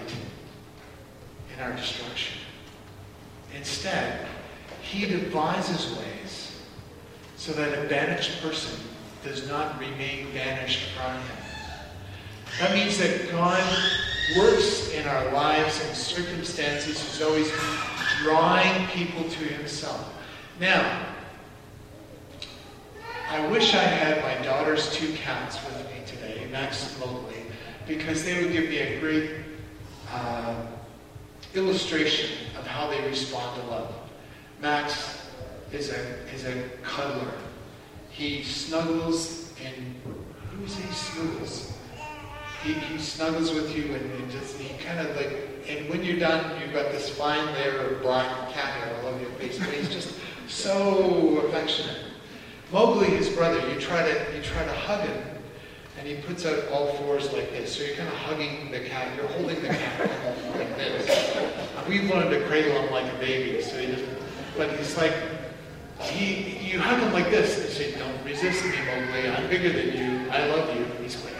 in 1.53 1.61
our 1.61 1.73
destruction. 1.73 2.37
Instead, 3.55 4.27
he 4.81 5.05
devises 5.05 5.95
ways 5.97 6.61
so 7.35 7.51
that 7.53 7.85
a 7.85 7.87
banished 7.87 8.41
person 8.41 8.79
does 9.29 9.47
not 9.47 9.79
remain 9.79 10.31
banished 10.33 10.89
from 10.89 11.13
him. 11.13 11.37
That 12.59 12.73
means 12.73 12.97
that 12.97 13.29
God 13.31 13.63
works 14.35 14.91
in 14.91 15.07
our 15.07 15.31
lives 15.31 15.79
and 15.85 15.95
circumstances. 15.95 16.99
He's 16.99 17.21
always 17.21 17.51
drawing 18.23 18.87
people 18.87 19.23
to 19.23 19.43
himself. 19.43 20.11
Now, 20.59 21.05
I 23.29 23.45
wish 23.49 23.75
I 23.75 23.83
had 23.83 24.23
my 24.23 24.43
daughter's 24.43 24.91
two 24.91 25.13
cats 25.13 25.63
with 25.63 25.85
me 25.85 26.01
today, 26.07 26.47
Max 26.51 26.91
and 26.91 27.05
Mowgli, 27.05 27.43
because 27.87 28.25
they 28.25 28.43
would 28.43 28.51
give 28.51 28.67
me 28.67 28.79
a 28.79 28.99
great 28.99 29.29
uh, 30.11 30.65
illustration 31.53 32.31
of 32.57 32.65
how 32.65 32.89
they 32.89 32.99
respond 33.07 33.61
to 33.61 33.67
love. 33.67 33.93
Max, 34.59 35.19
is 35.71 35.91
a, 35.91 35.99
is 36.33 36.45
a 36.45 36.63
cuddler. 36.81 37.31
He 38.19 38.43
snuggles 38.43 39.53
and, 39.63 39.95
who 40.51 40.65
is 40.65 40.75
he 40.75 40.91
snuggles? 40.91 41.71
He, 42.65 42.73
he 42.73 42.97
snuggles 42.97 43.53
with 43.53 43.73
you 43.73 43.95
and, 43.95 44.11
and 44.11 44.29
just, 44.29 44.57
he 44.57 44.77
kind 44.83 44.99
of 44.99 45.15
like, 45.15 45.31
and 45.69 45.87
when 45.87 46.03
you're 46.03 46.19
done, 46.19 46.59
you've 46.59 46.73
got 46.73 46.91
this 46.91 47.07
fine 47.07 47.45
layer 47.53 47.79
of 47.79 48.01
black 48.01 48.51
cat 48.51 48.73
hair 48.73 48.93
all 48.99 49.07
over 49.07 49.21
your 49.21 49.29
face, 49.35 49.57
but 49.57 49.69
he's 49.69 49.87
just 49.87 50.15
so 50.49 51.37
affectionate. 51.47 51.95
Mowgli, 52.73 53.07
his 53.07 53.29
brother, 53.29 53.65
you 53.69 53.79
try 53.79 54.01
to, 54.01 54.35
you 54.35 54.43
try 54.43 54.65
to 54.65 54.73
hug 54.73 55.07
him, 55.07 55.23
and 55.97 56.05
he 56.05 56.15
puts 56.15 56.45
out 56.45 56.67
all 56.73 56.87
fours 56.95 57.31
like 57.31 57.51
this. 57.51 57.77
So 57.77 57.83
you're 57.83 57.95
kind 57.95 58.09
of 58.09 58.15
hugging 58.15 58.69
the 58.69 58.81
cat, 58.81 59.15
you're 59.15 59.27
holding 59.27 59.61
the 59.61 59.69
cat 59.69 60.09
like 60.57 60.75
this. 60.75 61.37
We've 61.87 62.09
learned 62.09 62.31
to 62.31 62.45
cradle 62.47 62.81
him 62.81 62.91
like 62.91 63.13
a 63.13 63.17
baby, 63.17 63.61
so 63.61 63.77
he 63.77 63.87
doesn't, 63.87 64.17
but 64.57 64.77
he's 64.77 64.97
like, 64.97 65.13
he, 66.01 66.71
you 66.71 66.79
hug 66.79 67.01
him 67.01 67.13
like 67.13 67.29
this, 67.29 67.59
and 67.59 67.69
say, 67.69 67.97
don't 67.97 68.23
resist 68.23 68.63
me, 68.65 68.71
Mowgli, 68.85 69.29
I'm 69.29 69.49
bigger 69.49 69.69
than 69.69 69.97
you, 69.97 70.29
I 70.29 70.45
love 70.47 70.75
you. 70.75 70.85
He's 71.01 71.23
like, 71.23 71.33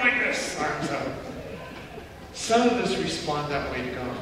like 0.00 0.18
this, 0.24 0.58
arms 0.60 0.90
out. 0.90 1.08
Some 2.32 2.68
of 2.68 2.74
us 2.74 2.96
respond 2.98 3.50
that 3.50 3.70
way 3.72 3.82
to 3.82 3.90
God. 3.94 4.16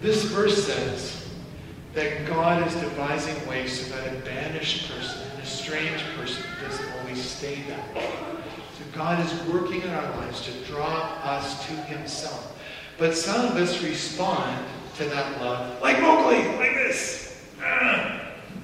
This 0.00 0.24
verse 0.24 0.66
says 0.66 1.28
that 1.94 2.26
God 2.26 2.66
is 2.66 2.74
devising 2.74 3.46
ways 3.46 3.86
so 3.86 3.94
that 3.94 4.14
a 4.14 4.18
banished 4.20 4.90
person, 4.90 5.20
an 5.34 5.42
estranged 5.42 6.04
person, 6.16 6.42
doesn't 6.62 6.92
always 6.98 7.22
stay 7.22 7.62
that 7.68 7.94
way. 7.94 8.10
So 8.78 8.84
God 8.92 9.24
is 9.24 9.32
working 9.44 9.82
in 9.82 9.90
our 9.90 10.16
lives 10.16 10.40
to 10.46 10.52
draw 10.64 11.18
us 11.22 11.66
to 11.66 11.72
Himself. 11.72 12.58
But 12.98 13.14
some 13.14 13.44
of 13.46 13.56
us 13.56 13.82
respond 13.82 14.64
to 14.96 15.04
that 15.04 15.40
love 15.40 15.80
like 15.80 16.00
Mowgli, 16.00 16.48
like 16.56 16.74
this. 16.74 17.44
Ah, 17.60 18.11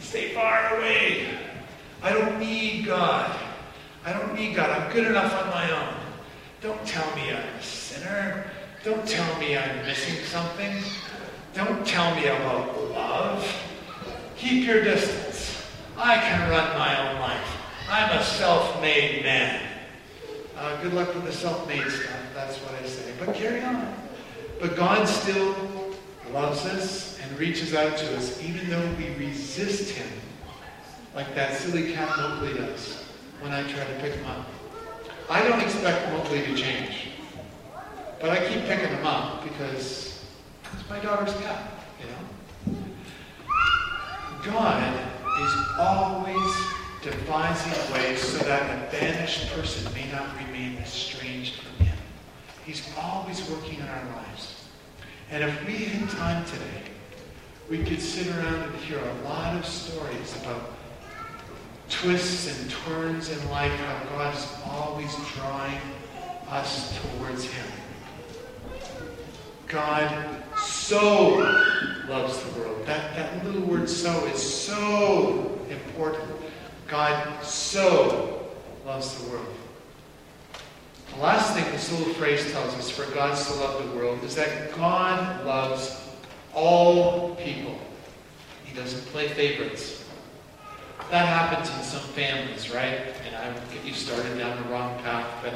stay 0.00 0.34
far 0.34 0.76
away. 0.76 1.28
I 2.02 2.12
don't 2.12 2.38
need 2.38 2.86
God. 2.86 3.38
I 4.04 4.12
don't 4.12 4.34
need 4.34 4.54
God. 4.54 4.70
I'm 4.70 4.92
good 4.92 5.06
enough 5.06 5.32
on 5.34 5.50
my 5.50 5.70
own. 5.70 5.94
Don't 6.60 6.84
tell 6.86 7.14
me 7.14 7.30
I'm 7.30 7.36
a 7.36 7.62
sinner. 7.62 8.50
Don't 8.84 9.06
tell 9.06 9.38
me 9.38 9.56
I'm 9.56 9.84
missing 9.84 10.24
something. 10.24 10.82
Don't 11.54 11.84
tell 11.86 12.14
me 12.14 12.26
about 12.26 12.90
love. 12.90 13.62
Keep 14.36 14.66
your 14.66 14.82
distance. 14.84 15.62
I 15.96 16.16
can 16.18 16.48
run 16.50 16.78
my 16.78 17.10
own 17.10 17.20
life. 17.20 17.56
I'm 17.90 18.18
a 18.18 18.22
self-made 18.22 19.24
man. 19.24 19.62
Uh, 20.56 20.80
good 20.82 20.94
luck 20.94 21.12
with 21.14 21.24
the 21.24 21.32
self-made 21.32 21.90
stuff. 21.90 22.20
That's 22.34 22.56
what 22.58 22.80
I 22.80 22.86
say. 22.86 23.12
But 23.18 23.34
carry 23.34 23.62
on. 23.62 23.94
But 24.60 24.76
God 24.76 25.08
still 25.08 25.54
loves 26.32 26.64
us 26.66 27.17
and 27.28 27.38
reaches 27.38 27.74
out 27.74 27.96
to 27.96 28.16
us, 28.16 28.42
even 28.42 28.68
though 28.70 28.90
we 28.96 29.14
resist 29.16 29.90
Him, 29.90 30.08
like 31.14 31.34
that 31.34 31.54
silly 31.54 31.92
cat 31.92 32.16
Mowgli 32.16 32.54
does 32.54 33.04
when 33.40 33.52
I 33.52 33.62
try 33.62 33.84
to 33.84 34.00
pick 34.00 34.14
him 34.14 34.26
up. 34.26 34.46
I 35.30 35.46
don't 35.46 35.60
expect 35.60 36.10
Mowgli 36.12 36.42
to 36.44 36.54
change, 36.54 37.08
but 38.20 38.30
I 38.30 38.38
keep 38.48 38.64
picking 38.64 38.88
him 38.88 39.06
up 39.06 39.44
because 39.44 40.24
it's 40.72 40.88
my 40.88 40.98
daughter's 41.00 41.34
cat, 41.34 41.70
you 42.00 42.06
know. 42.10 42.78
God 44.44 45.10
is 45.40 45.52
always 45.78 46.54
devising 47.02 47.94
ways 47.94 48.20
so 48.20 48.38
that 48.38 48.62
a 48.62 48.90
banished 48.90 49.52
person 49.52 49.92
may 49.94 50.10
not 50.10 50.26
remain 50.36 50.78
estranged 50.78 51.54
from 51.56 51.86
Him. 51.86 51.96
He's 52.64 52.88
always 52.98 53.48
working 53.48 53.78
in 53.78 53.86
our 53.86 54.04
lives. 54.16 54.64
And 55.30 55.44
if 55.44 55.66
we 55.66 55.74
had 55.74 56.08
time 56.10 56.44
today, 56.44 56.90
we 57.70 57.84
could 57.84 58.00
sit 58.00 58.26
around 58.28 58.62
and 58.62 58.74
hear 58.76 58.98
a 58.98 59.28
lot 59.28 59.54
of 59.54 59.66
stories 59.66 60.36
about 60.42 60.72
twists 61.90 62.60
and 62.60 62.70
turns 62.70 63.28
in 63.28 63.50
life, 63.50 63.72
how 63.72 64.16
God 64.16 64.34
is 64.34 64.46
always 64.64 65.14
drawing 65.34 65.78
us 66.48 66.98
towards 66.98 67.44
Him. 67.44 67.66
God 69.66 70.42
so 70.56 71.36
loves 72.08 72.42
the 72.42 72.60
world. 72.60 72.86
That, 72.86 73.14
that 73.16 73.44
little 73.44 73.60
word 73.62 73.88
so 73.88 74.24
is 74.26 74.40
so 74.42 75.60
important. 75.68 76.24
God 76.86 77.44
so 77.44 78.48
loves 78.86 79.22
the 79.22 79.30
world. 79.30 79.54
The 81.14 81.20
last 81.20 81.54
thing 81.54 81.70
this 81.70 81.92
little 81.92 82.14
phrase 82.14 82.50
tells 82.50 82.74
us, 82.74 82.88
for 82.88 83.04
God 83.14 83.36
so 83.36 83.60
loved 83.60 83.90
the 83.90 83.96
world, 83.96 84.24
is 84.24 84.34
that 84.36 84.74
God 84.74 85.44
loves 85.44 86.07
all 86.58 87.34
people. 87.36 87.78
He 88.64 88.74
doesn't 88.74 89.04
play 89.06 89.28
favorites. 89.28 90.04
That 91.10 91.26
happens 91.26 91.74
in 91.74 91.82
some 91.82 92.06
families, 92.10 92.70
right? 92.74 93.00
And 93.26 93.36
I 93.36 93.52
would 93.52 93.70
get 93.72 93.84
you 93.84 93.94
started 93.94 94.36
down 94.36 94.62
the 94.62 94.68
wrong 94.68 94.98
path, 95.02 95.26
but 95.42 95.54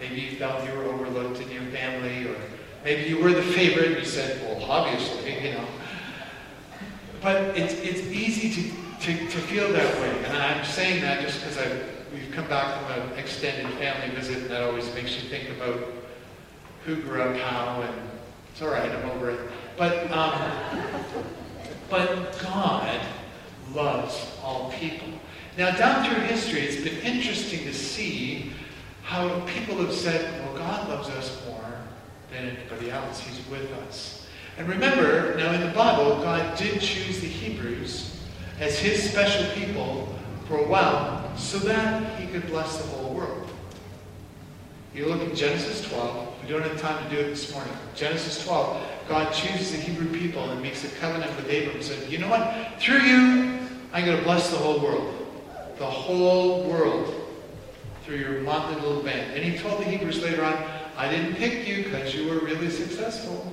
maybe 0.00 0.20
you 0.20 0.36
felt 0.36 0.66
you 0.66 0.74
were 0.78 0.84
overlooked 0.84 1.40
in 1.40 1.50
your 1.50 1.64
family, 1.64 2.26
or 2.26 2.36
maybe 2.84 3.08
you 3.08 3.22
were 3.22 3.32
the 3.32 3.42
favorite 3.42 3.88
and 3.88 3.96
you 3.96 4.04
said, 4.04 4.40
well, 4.42 4.70
obviously, 4.70 5.44
you 5.48 5.54
know. 5.54 5.66
But 7.20 7.56
it's, 7.58 7.74
it's 7.74 8.00
easy 8.00 8.50
to, 8.50 8.70
to, 9.00 9.18
to 9.28 9.38
feel 9.38 9.72
that 9.72 10.00
way. 10.00 10.24
And 10.24 10.36
I'm 10.36 10.64
saying 10.64 11.02
that 11.02 11.20
just 11.20 11.40
because 11.40 11.58
I 11.58 11.70
we've 12.14 12.30
come 12.30 12.46
back 12.48 12.80
from 12.80 13.02
an 13.02 13.18
extended 13.18 13.66
family 13.78 14.14
visit, 14.14 14.38
and 14.38 14.50
that 14.50 14.62
always 14.62 14.92
makes 14.94 15.14
you 15.16 15.28
think 15.28 15.48
about 15.50 15.80
who 16.84 16.96
grew 16.96 17.22
up 17.22 17.36
how, 17.36 17.82
and 17.82 18.10
it's 18.52 18.62
all 18.62 18.68
right, 18.68 18.90
I'm 18.90 19.10
over 19.10 19.30
it. 19.30 19.40
But, 19.76 20.10
um, 20.12 20.32
but 21.90 22.38
God 22.40 23.00
loves 23.74 24.38
all 24.42 24.70
people. 24.72 25.08
Now, 25.58 25.76
down 25.76 26.04
through 26.04 26.22
history, 26.22 26.60
it's 26.62 26.82
been 26.82 27.00
interesting 27.02 27.60
to 27.64 27.74
see 27.74 28.52
how 29.02 29.40
people 29.46 29.76
have 29.76 29.92
said, 29.92 30.42
well, 30.42 30.56
God 30.56 30.88
loves 30.88 31.08
us 31.10 31.40
more 31.46 31.64
than 32.30 32.56
anybody 32.56 32.90
else. 32.90 33.20
He's 33.20 33.46
with 33.48 33.70
us. 33.86 34.26
And 34.56 34.68
remember, 34.68 35.36
now 35.36 35.52
in 35.52 35.60
the 35.60 35.72
Bible, 35.72 36.16
God 36.22 36.56
did 36.56 36.80
choose 36.80 37.20
the 37.20 37.26
Hebrews 37.26 38.20
as 38.60 38.78
his 38.78 39.10
special 39.10 39.50
people 39.54 40.16
for 40.46 40.58
a 40.58 40.68
while 40.68 41.36
so 41.36 41.58
that 41.58 42.18
he 42.20 42.26
could 42.28 42.46
bless 42.46 42.78
the 42.78 42.88
whole 42.88 43.14
world. 43.14 43.48
You 44.94 45.06
look 45.06 45.20
at 45.22 45.34
Genesis 45.34 45.88
12. 45.88 46.33
We 46.44 46.50
don't 46.50 46.62
have 46.62 46.78
time 46.78 47.02
to 47.02 47.10
do 47.10 47.22
it 47.22 47.30
this 47.30 47.50
morning. 47.54 47.72
Genesis 47.94 48.44
12, 48.44 48.86
God 49.08 49.32
chooses 49.32 49.72
the 49.72 49.78
Hebrew 49.78 50.12
people 50.18 50.50
and 50.50 50.60
makes 50.60 50.84
a 50.84 50.88
covenant 50.96 51.34
with 51.36 51.46
Abram 51.46 51.76
and 51.76 51.82
said, 51.82 52.10
you 52.10 52.18
know 52.18 52.28
what? 52.28 52.78
Through 52.78 53.00
you, 53.00 53.58
I'm 53.94 54.04
going 54.04 54.18
to 54.18 54.22
bless 54.24 54.50
the 54.50 54.58
whole 54.58 54.78
world. 54.78 55.26
The 55.78 55.86
whole 55.86 56.64
world. 56.64 57.14
Through 58.04 58.16
your 58.16 58.40
motley 58.42 58.78
little 58.82 59.02
band. 59.02 59.32
And 59.32 59.42
he 59.42 59.56
told 59.56 59.80
the 59.80 59.84
Hebrews 59.84 60.22
later 60.22 60.44
on, 60.44 60.62
I 60.98 61.08
didn't 61.08 61.36
pick 61.36 61.66
you 61.66 61.84
because 61.84 62.14
you 62.14 62.28
were 62.28 62.40
really 62.40 62.68
successful. 62.68 63.50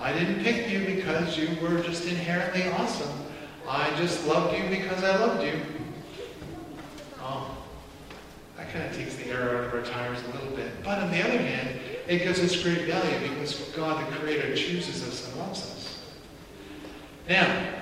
I 0.00 0.12
didn't 0.12 0.44
pick 0.44 0.70
you 0.70 0.86
because 0.94 1.36
you 1.36 1.48
were 1.60 1.82
just 1.82 2.06
inherently 2.06 2.68
awesome. 2.68 3.10
I 3.66 3.90
just 3.96 4.24
loved 4.24 4.56
you 4.56 4.68
because 4.68 5.02
I 5.02 5.16
loved 5.16 5.42
you. 5.42 5.60
Oh, 7.20 7.56
that 8.56 8.72
kind 8.72 8.88
of 8.88 8.96
takes 8.96 9.16
the 9.16 9.26
air 9.26 9.58
out 9.58 9.64
of 9.64 9.74
our 9.74 9.82
tires 9.82 10.18
a 10.22 10.36
little 10.36 10.56
bit. 10.56 10.70
But 10.84 10.98
on 10.98 11.10
the 11.10 11.20
other 11.22 11.38
hand, 11.38 11.80
it 12.08 12.18
gives 12.20 12.40
us 12.40 12.60
great 12.62 12.86
value 12.86 13.28
because 13.28 13.54
God 13.76 14.04
the 14.04 14.16
Creator 14.16 14.56
chooses 14.56 15.06
us 15.06 15.28
and 15.28 15.38
loves 15.40 15.60
us. 15.60 16.02
Now, 17.28 17.74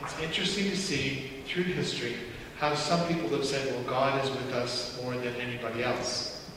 it's 0.00 0.18
interesting 0.20 0.70
to 0.70 0.76
see 0.76 1.30
through 1.46 1.64
history 1.64 2.14
how 2.58 2.74
some 2.74 3.06
people 3.08 3.28
have 3.30 3.44
said, 3.44 3.66
well, 3.72 3.82
God 3.82 4.24
is 4.24 4.30
with 4.30 4.52
us 4.52 5.00
more 5.02 5.14
than 5.14 5.34
anybody 5.36 5.82
else. 5.82 6.48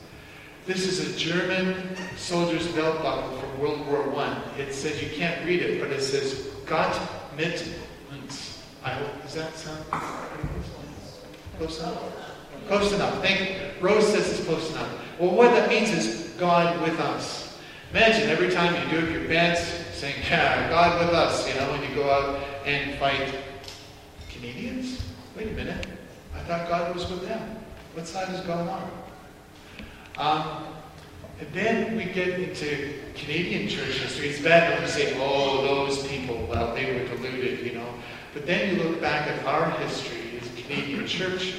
This 0.66 0.86
is 0.86 1.00
a 1.00 1.18
German 1.18 1.96
soldier's 2.16 2.68
belt 2.68 3.02
buckle 3.02 3.36
from 3.38 3.58
World 3.58 3.86
War 3.88 4.14
I. 4.16 4.40
It 4.58 4.72
says, 4.72 5.02
you 5.02 5.08
can't 5.10 5.44
read 5.44 5.62
it, 5.62 5.80
but 5.80 5.90
it 5.90 6.02
says, 6.02 6.46
Gott 6.66 6.96
mit 7.36 7.66
uns. 8.12 8.62
I 8.84 8.90
hope, 8.90 9.22
does 9.22 9.34
that 9.34 9.56
sound 9.56 9.84
close 11.58 11.80
enough? 11.80 12.02
Close 12.68 12.92
enough. 12.92 13.20
Thank 13.22 13.40
you. 13.40 13.56
Rose 13.80 14.06
says 14.06 14.30
it's 14.30 14.44
close 14.46 14.70
enough. 14.70 14.90
Well, 15.18 15.34
what 15.34 15.50
that 15.52 15.68
means 15.68 15.90
is 15.90 16.27
God 16.38 16.80
with 16.82 16.98
us. 17.00 17.58
Imagine 17.90 18.30
every 18.30 18.50
time 18.50 18.74
you 18.74 19.00
do 19.00 19.04
up 19.04 19.12
your 19.12 19.26
beds, 19.26 19.60
saying, 19.92 20.14
yeah, 20.30 20.68
God 20.68 21.04
with 21.04 21.14
us, 21.14 21.48
you 21.48 21.54
know, 21.54 21.70
when 21.72 21.82
you 21.82 21.94
go 21.96 22.08
out 22.08 22.40
and 22.64 22.96
fight 22.98 23.34
Canadians? 24.30 25.02
Wait 25.36 25.48
a 25.48 25.52
minute. 25.52 25.86
I 26.34 26.38
thought 26.40 26.68
God 26.68 26.94
was 26.94 27.10
with 27.10 27.26
them. 27.26 27.56
What 27.94 28.06
side 28.06 28.32
is 28.32 28.40
God 28.42 28.68
on? 28.68 28.90
Um, 30.16 30.74
and 31.40 31.48
then 31.52 31.96
we 31.96 32.04
get 32.04 32.28
into 32.40 32.94
Canadian 33.14 33.68
church 33.68 33.98
history. 33.98 34.28
It's 34.28 34.42
bad 34.42 34.80
we 34.80 34.86
say, 34.86 35.16
oh, 35.20 35.62
those 35.62 36.06
people, 36.06 36.46
well, 36.48 36.74
they 36.74 36.92
were 36.92 37.08
deluded, 37.08 37.66
you 37.66 37.72
know. 37.72 37.94
But 38.32 38.46
then 38.46 38.76
you 38.76 38.82
look 38.82 39.00
back 39.00 39.26
at 39.26 39.44
our 39.44 39.70
history 39.80 40.40
as 40.40 40.48
Canadian 40.62 41.06
church, 41.06 41.54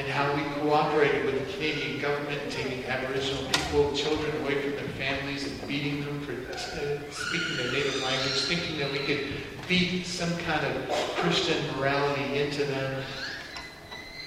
and 0.00 0.08
how 0.08 0.34
we 0.34 0.42
cooperated 0.62 1.26
with 1.26 1.46
the 1.46 1.52
Canadian 1.52 2.00
government 2.00 2.40
taking 2.48 2.82
Aboriginal 2.86 3.44
people, 3.50 3.94
children 3.94 4.34
away 4.42 4.58
from 4.62 4.70
their 4.72 4.94
families 4.96 5.46
and 5.46 5.68
beating 5.68 6.02
them 6.02 6.18
for 6.22 6.32
speaking 7.12 7.56
their 7.58 7.70
native 7.70 8.02
language, 8.02 8.40
thinking 8.48 8.78
that 8.78 8.90
we 8.92 9.00
could 9.00 9.26
beat 9.68 10.06
some 10.06 10.34
kind 10.38 10.66
of 10.66 10.88
Christian 11.16 11.58
morality 11.76 12.40
into 12.40 12.64
them. 12.64 13.02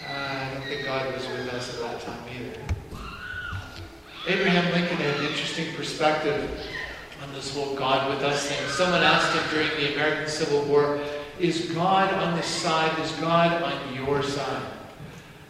Uh, 0.07 0.13
I 0.13 0.53
don't 0.53 0.63
think 0.65 0.86
God 0.86 1.12
was 1.12 1.25
with 1.25 1.51
us 1.51 1.73
at 1.73 1.79
that 1.81 2.01
time 2.01 2.23
either. 2.38 2.59
Abraham 4.27 4.71
Lincoln 4.73 4.97
had 4.97 5.15
an 5.21 5.25
interesting 5.25 5.73
perspective 5.75 6.51
on 7.23 7.33
this 7.33 7.51
whole 7.51 7.75
God 7.75 8.12
with 8.12 8.23
us 8.23 8.45
thing. 8.45 8.69
Someone 8.69 9.01
asked 9.01 9.36
him 9.36 9.43
during 9.49 9.69
the 9.83 9.95
American 9.95 10.29
Civil 10.29 10.62
War, 10.65 10.99
Is 11.39 11.71
God 11.71 12.13
on 12.13 12.38
this 12.38 12.45
side? 12.45 12.95
Is 12.99 13.12
God 13.13 13.63
on 13.63 13.95
your 13.95 14.21
side? 14.21 14.62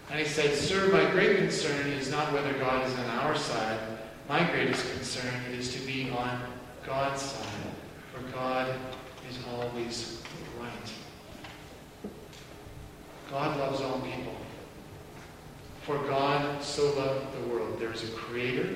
And 0.10 0.20
he 0.20 0.26
said, 0.26 0.56
Sir, 0.56 0.92
my 0.92 1.10
great 1.12 1.38
concern 1.38 1.88
is 1.88 2.12
not 2.12 2.32
whether 2.34 2.54
God 2.54 2.86
is 2.88 2.94
on 3.00 3.06
our 3.06 3.36
side. 3.36 3.80
My 4.30 4.44
greatest 4.52 4.90
concern 4.94 5.34
is 5.52 5.74
to 5.74 5.80
be 5.86 6.10
on 6.12 6.42
God's 6.86 7.22
side, 7.22 7.72
for 8.14 8.22
God 8.32 8.74
is 9.30 9.38
always 9.52 10.22
right. 10.60 12.12
God 13.32 13.58
loves 13.58 13.82
all 13.82 14.00
people. 14.02 14.36
For 15.82 15.98
God 16.08 16.64
so 16.64 16.94
loved 16.94 17.26
the 17.36 17.50
world. 17.50 17.78
There's 17.80 18.04
a 18.04 18.12
creator, 18.12 18.76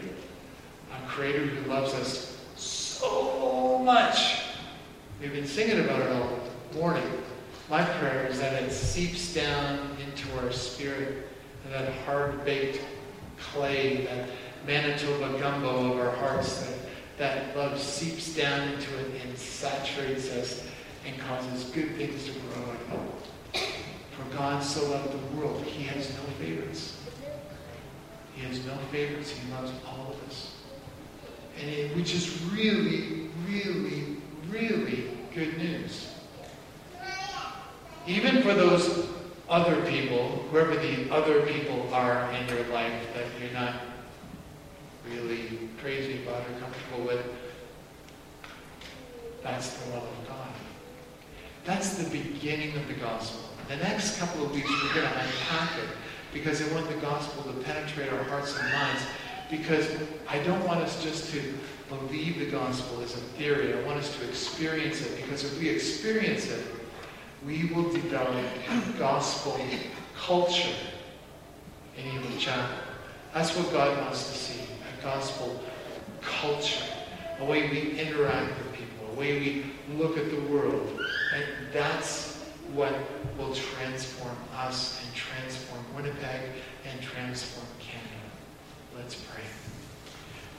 a 0.92 1.08
creator 1.08 1.46
who 1.46 1.70
loves 1.70 1.94
us 1.94 2.38
so 2.56 3.80
much. 3.80 4.40
We've 5.22 5.32
been 5.32 5.48
singing 5.48 5.80
about 5.86 6.02
it 6.02 6.12
all 6.12 6.40
morning. 6.76 7.10
My 7.70 7.84
prayer 7.84 8.28
is 8.28 8.40
that 8.40 8.62
it 8.62 8.72
seeps 8.72 9.34
down 9.34 9.97
into 10.18 10.40
our 10.40 10.52
spirit, 10.52 11.28
that 11.70 11.94
hard-baked 12.06 12.82
clay, 13.38 14.06
that 14.06 14.30
Manitoba 14.66 15.38
gumbo 15.40 15.92
of 15.92 16.00
our 16.00 16.16
hearts, 16.16 16.64
that, 16.64 16.78
that 17.18 17.58
love 17.58 17.80
seeps 17.80 18.36
down 18.36 18.68
into 18.70 18.98
it 19.00 19.22
and 19.24 19.38
saturates 19.38 20.30
us 20.32 20.68
and 21.06 21.18
causes 21.20 21.66
good 21.66 21.96
things 21.96 22.26
to 22.26 22.32
grow 22.32 22.74
it. 22.74 23.70
For 24.12 24.36
God 24.38 24.64
so 24.64 24.90
loved 24.90 25.14
the 25.14 25.38
world, 25.38 25.64
He 25.64 25.84
has 25.84 26.10
no 26.10 26.24
favorites. 26.40 26.98
He 28.36 28.46
has 28.46 28.66
no 28.66 28.76
favorites. 28.92 29.32
He 29.32 29.52
loves 29.52 29.72
all 29.86 30.14
of 30.14 30.30
us. 30.30 30.54
And 31.60 31.70
it, 31.70 31.96
which 31.96 32.14
is 32.14 32.40
really, 32.52 33.30
really, 33.48 34.18
really 34.50 35.10
good 35.34 35.58
news. 35.58 36.12
Even 38.06 38.42
for 38.42 38.54
those 38.54 39.17
other 39.50 39.82
people, 39.90 40.46
whoever 40.52 40.76
the 40.76 41.10
other 41.12 41.42
people 41.42 41.94
are 41.94 42.32
in 42.34 42.48
your 42.50 42.66
life 42.68 42.94
that 43.14 43.26
you're 43.40 43.52
not 43.52 43.76
really 45.10 45.70
crazy 45.82 46.22
about 46.24 46.42
or 46.42 46.60
comfortable 46.60 47.06
with, 47.06 47.26
that's 49.42 49.70
the 49.78 49.92
love 49.92 50.04
of 50.04 50.28
God. 50.28 50.50
That's 51.64 51.96
the 51.96 52.10
beginning 52.10 52.76
of 52.76 52.88
the 52.88 52.96
gospel. 52.96 53.42
The 53.70 53.78
next 53.78 54.20
couple 54.20 54.46
of 54.46 54.52
weeks, 54.52 54.70
we're 54.70 55.02
going 55.02 55.08
to 55.08 55.20
unpack 55.20 55.78
it 55.78 55.90
because 56.34 56.62
I 56.62 56.74
want 56.74 56.88
the 56.90 56.98
gospel 56.98 57.44
to 57.44 57.60
penetrate 57.62 58.12
our 58.12 58.24
hearts 58.26 58.58
and 58.58 58.72
minds. 58.72 59.02
Because 59.50 59.90
I 60.28 60.40
don't 60.40 60.66
want 60.66 60.82
us 60.82 61.02
just 61.02 61.32
to 61.32 61.42
believe 61.90 62.40
the 62.40 62.52
gospel 62.52 63.02
as 63.02 63.14
a 63.14 63.20
theory. 63.38 63.74
I 63.74 63.82
want 63.86 64.00
us 64.00 64.14
to 64.18 64.28
experience 64.28 65.02
it. 65.02 65.16
Because 65.16 65.46
if 65.46 65.60
we 65.60 65.70
experience 65.70 66.50
it, 66.50 66.66
we 67.48 67.72
will 67.74 67.90
develop 67.90 68.46
gospel 69.00 69.58
culture 70.18 70.76
in 71.98 72.06
Elim 72.18 72.38
Chapel. 72.38 72.78
That's 73.34 73.56
what 73.56 73.72
God 73.72 73.98
wants 74.02 74.30
to 74.30 74.38
see 74.38 74.64
a 74.84 75.02
gospel 75.02 75.64
culture, 76.22 76.84
a 77.40 77.46
way 77.46 77.70
we 77.70 77.98
interact 77.98 78.50
with 78.58 78.74
people, 78.74 79.08
a 79.14 79.16
way 79.16 79.40
we 79.40 79.96
look 79.96 80.18
at 80.18 80.30
the 80.30 80.42
world. 80.52 81.00
And 81.34 81.46
that's 81.72 82.44
what 82.74 82.94
will 83.38 83.56
transform 83.56 84.36
us 84.58 85.02
and 85.06 85.16
transform 85.16 85.86
Winnipeg 85.96 86.42
and 86.92 87.02
transform 87.02 87.68
Canada. 87.80 88.28
Let's 88.98 89.16
pray. 89.16 89.44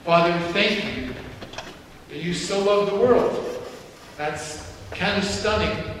Father, 0.05 0.39
thank 0.53 0.97
you 0.97 1.13
that 2.09 2.17
you 2.17 2.33
so 2.33 2.63
love 2.63 2.89
the 2.89 2.95
world. 2.95 3.45
That's 4.17 4.75
kind 4.91 5.19
of 5.19 5.23
stunning 5.23 5.98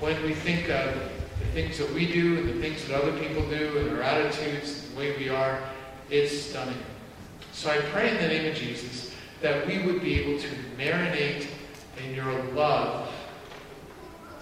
when 0.00 0.22
we 0.24 0.34
think 0.34 0.68
of 0.68 0.94
the 1.38 1.46
things 1.52 1.78
that 1.78 1.90
we 1.92 2.12
do 2.12 2.38
and 2.38 2.48
the 2.48 2.60
things 2.60 2.86
that 2.86 3.00
other 3.00 3.16
people 3.18 3.48
do 3.48 3.78
and 3.78 3.90
our 3.96 4.02
attitudes, 4.02 4.88
the 4.88 4.98
way 4.98 5.16
we 5.16 5.28
are. 5.28 5.60
It's 6.10 6.38
stunning. 6.50 6.78
So 7.52 7.70
I 7.70 7.78
pray 7.78 8.10
in 8.10 8.16
the 8.16 8.28
name 8.28 8.50
of 8.50 8.56
Jesus 8.56 9.12
that 9.40 9.66
we 9.66 9.82
would 9.82 10.02
be 10.02 10.20
able 10.20 10.40
to 10.40 10.48
marinate 10.78 11.46
in 12.04 12.14
your 12.14 12.42
love 12.52 13.10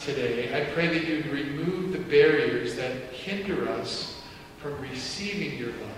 today. 0.00 0.54
I 0.54 0.72
pray 0.72 0.88
that 0.88 1.06
you'd 1.06 1.26
remove 1.26 1.92
the 1.92 1.98
barriers 1.98 2.74
that 2.76 3.12
hinder 3.12 3.68
us 3.68 4.20
from 4.58 4.80
receiving 4.80 5.58
your 5.58 5.68
love. 5.68 5.88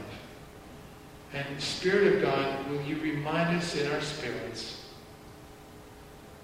And 1.33 1.61
Spirit 1.61 2.15
of 2.15 2.23
God, 2.23 2.71
will 2.71 2.83
you 2.83 3.01
remind 3.01 3.57
us 3.57 3.75
in 3.77 3.91
our 3.91 4.01
spirits 4.01 4.84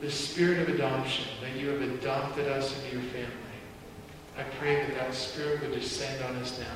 the 0.01 0.11
spirit 0.11 0.61
of 0.61 0.75
adoption, 0.75 1.27
that 1.43 1.61
you 1.61 1.69
have 1.69 1.83
adopted 1.83 2.49
us 2.49 2.75
into 2.77 2.97
your 2.97 3.11
family. 3.11 3.31
I 4.39 4.43
pray 4.59 4.77
that 4.77 4.95
that 4.95 5.15
spirit 5.15 5.61
would 5.61 5.73
descend 5.73 6.23
on 6.25 6.37
us 6.37 6.59
now 6.59 6.67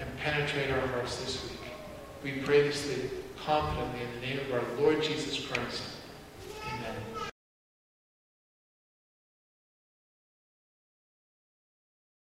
and 0.00 0.18
penetrate 0.18 0.70
our 0.70 0.86
hearts 0.88 1.16
this 1.16 1.42
week. 1.44 1.72
We 2.22 2.42
pray 2.42 2.62
this 2.62 2.86
confidently 3.44 4.00
in 4.02 4.20
the 4.20 4.26
name 4.26 4.40
of 4.40 4.52
our 4.52 4.80
Lord 4.80 5.02
Jesus 5.02 5.46
Christ. 5.46 5.82
Amen. 6.66 7.27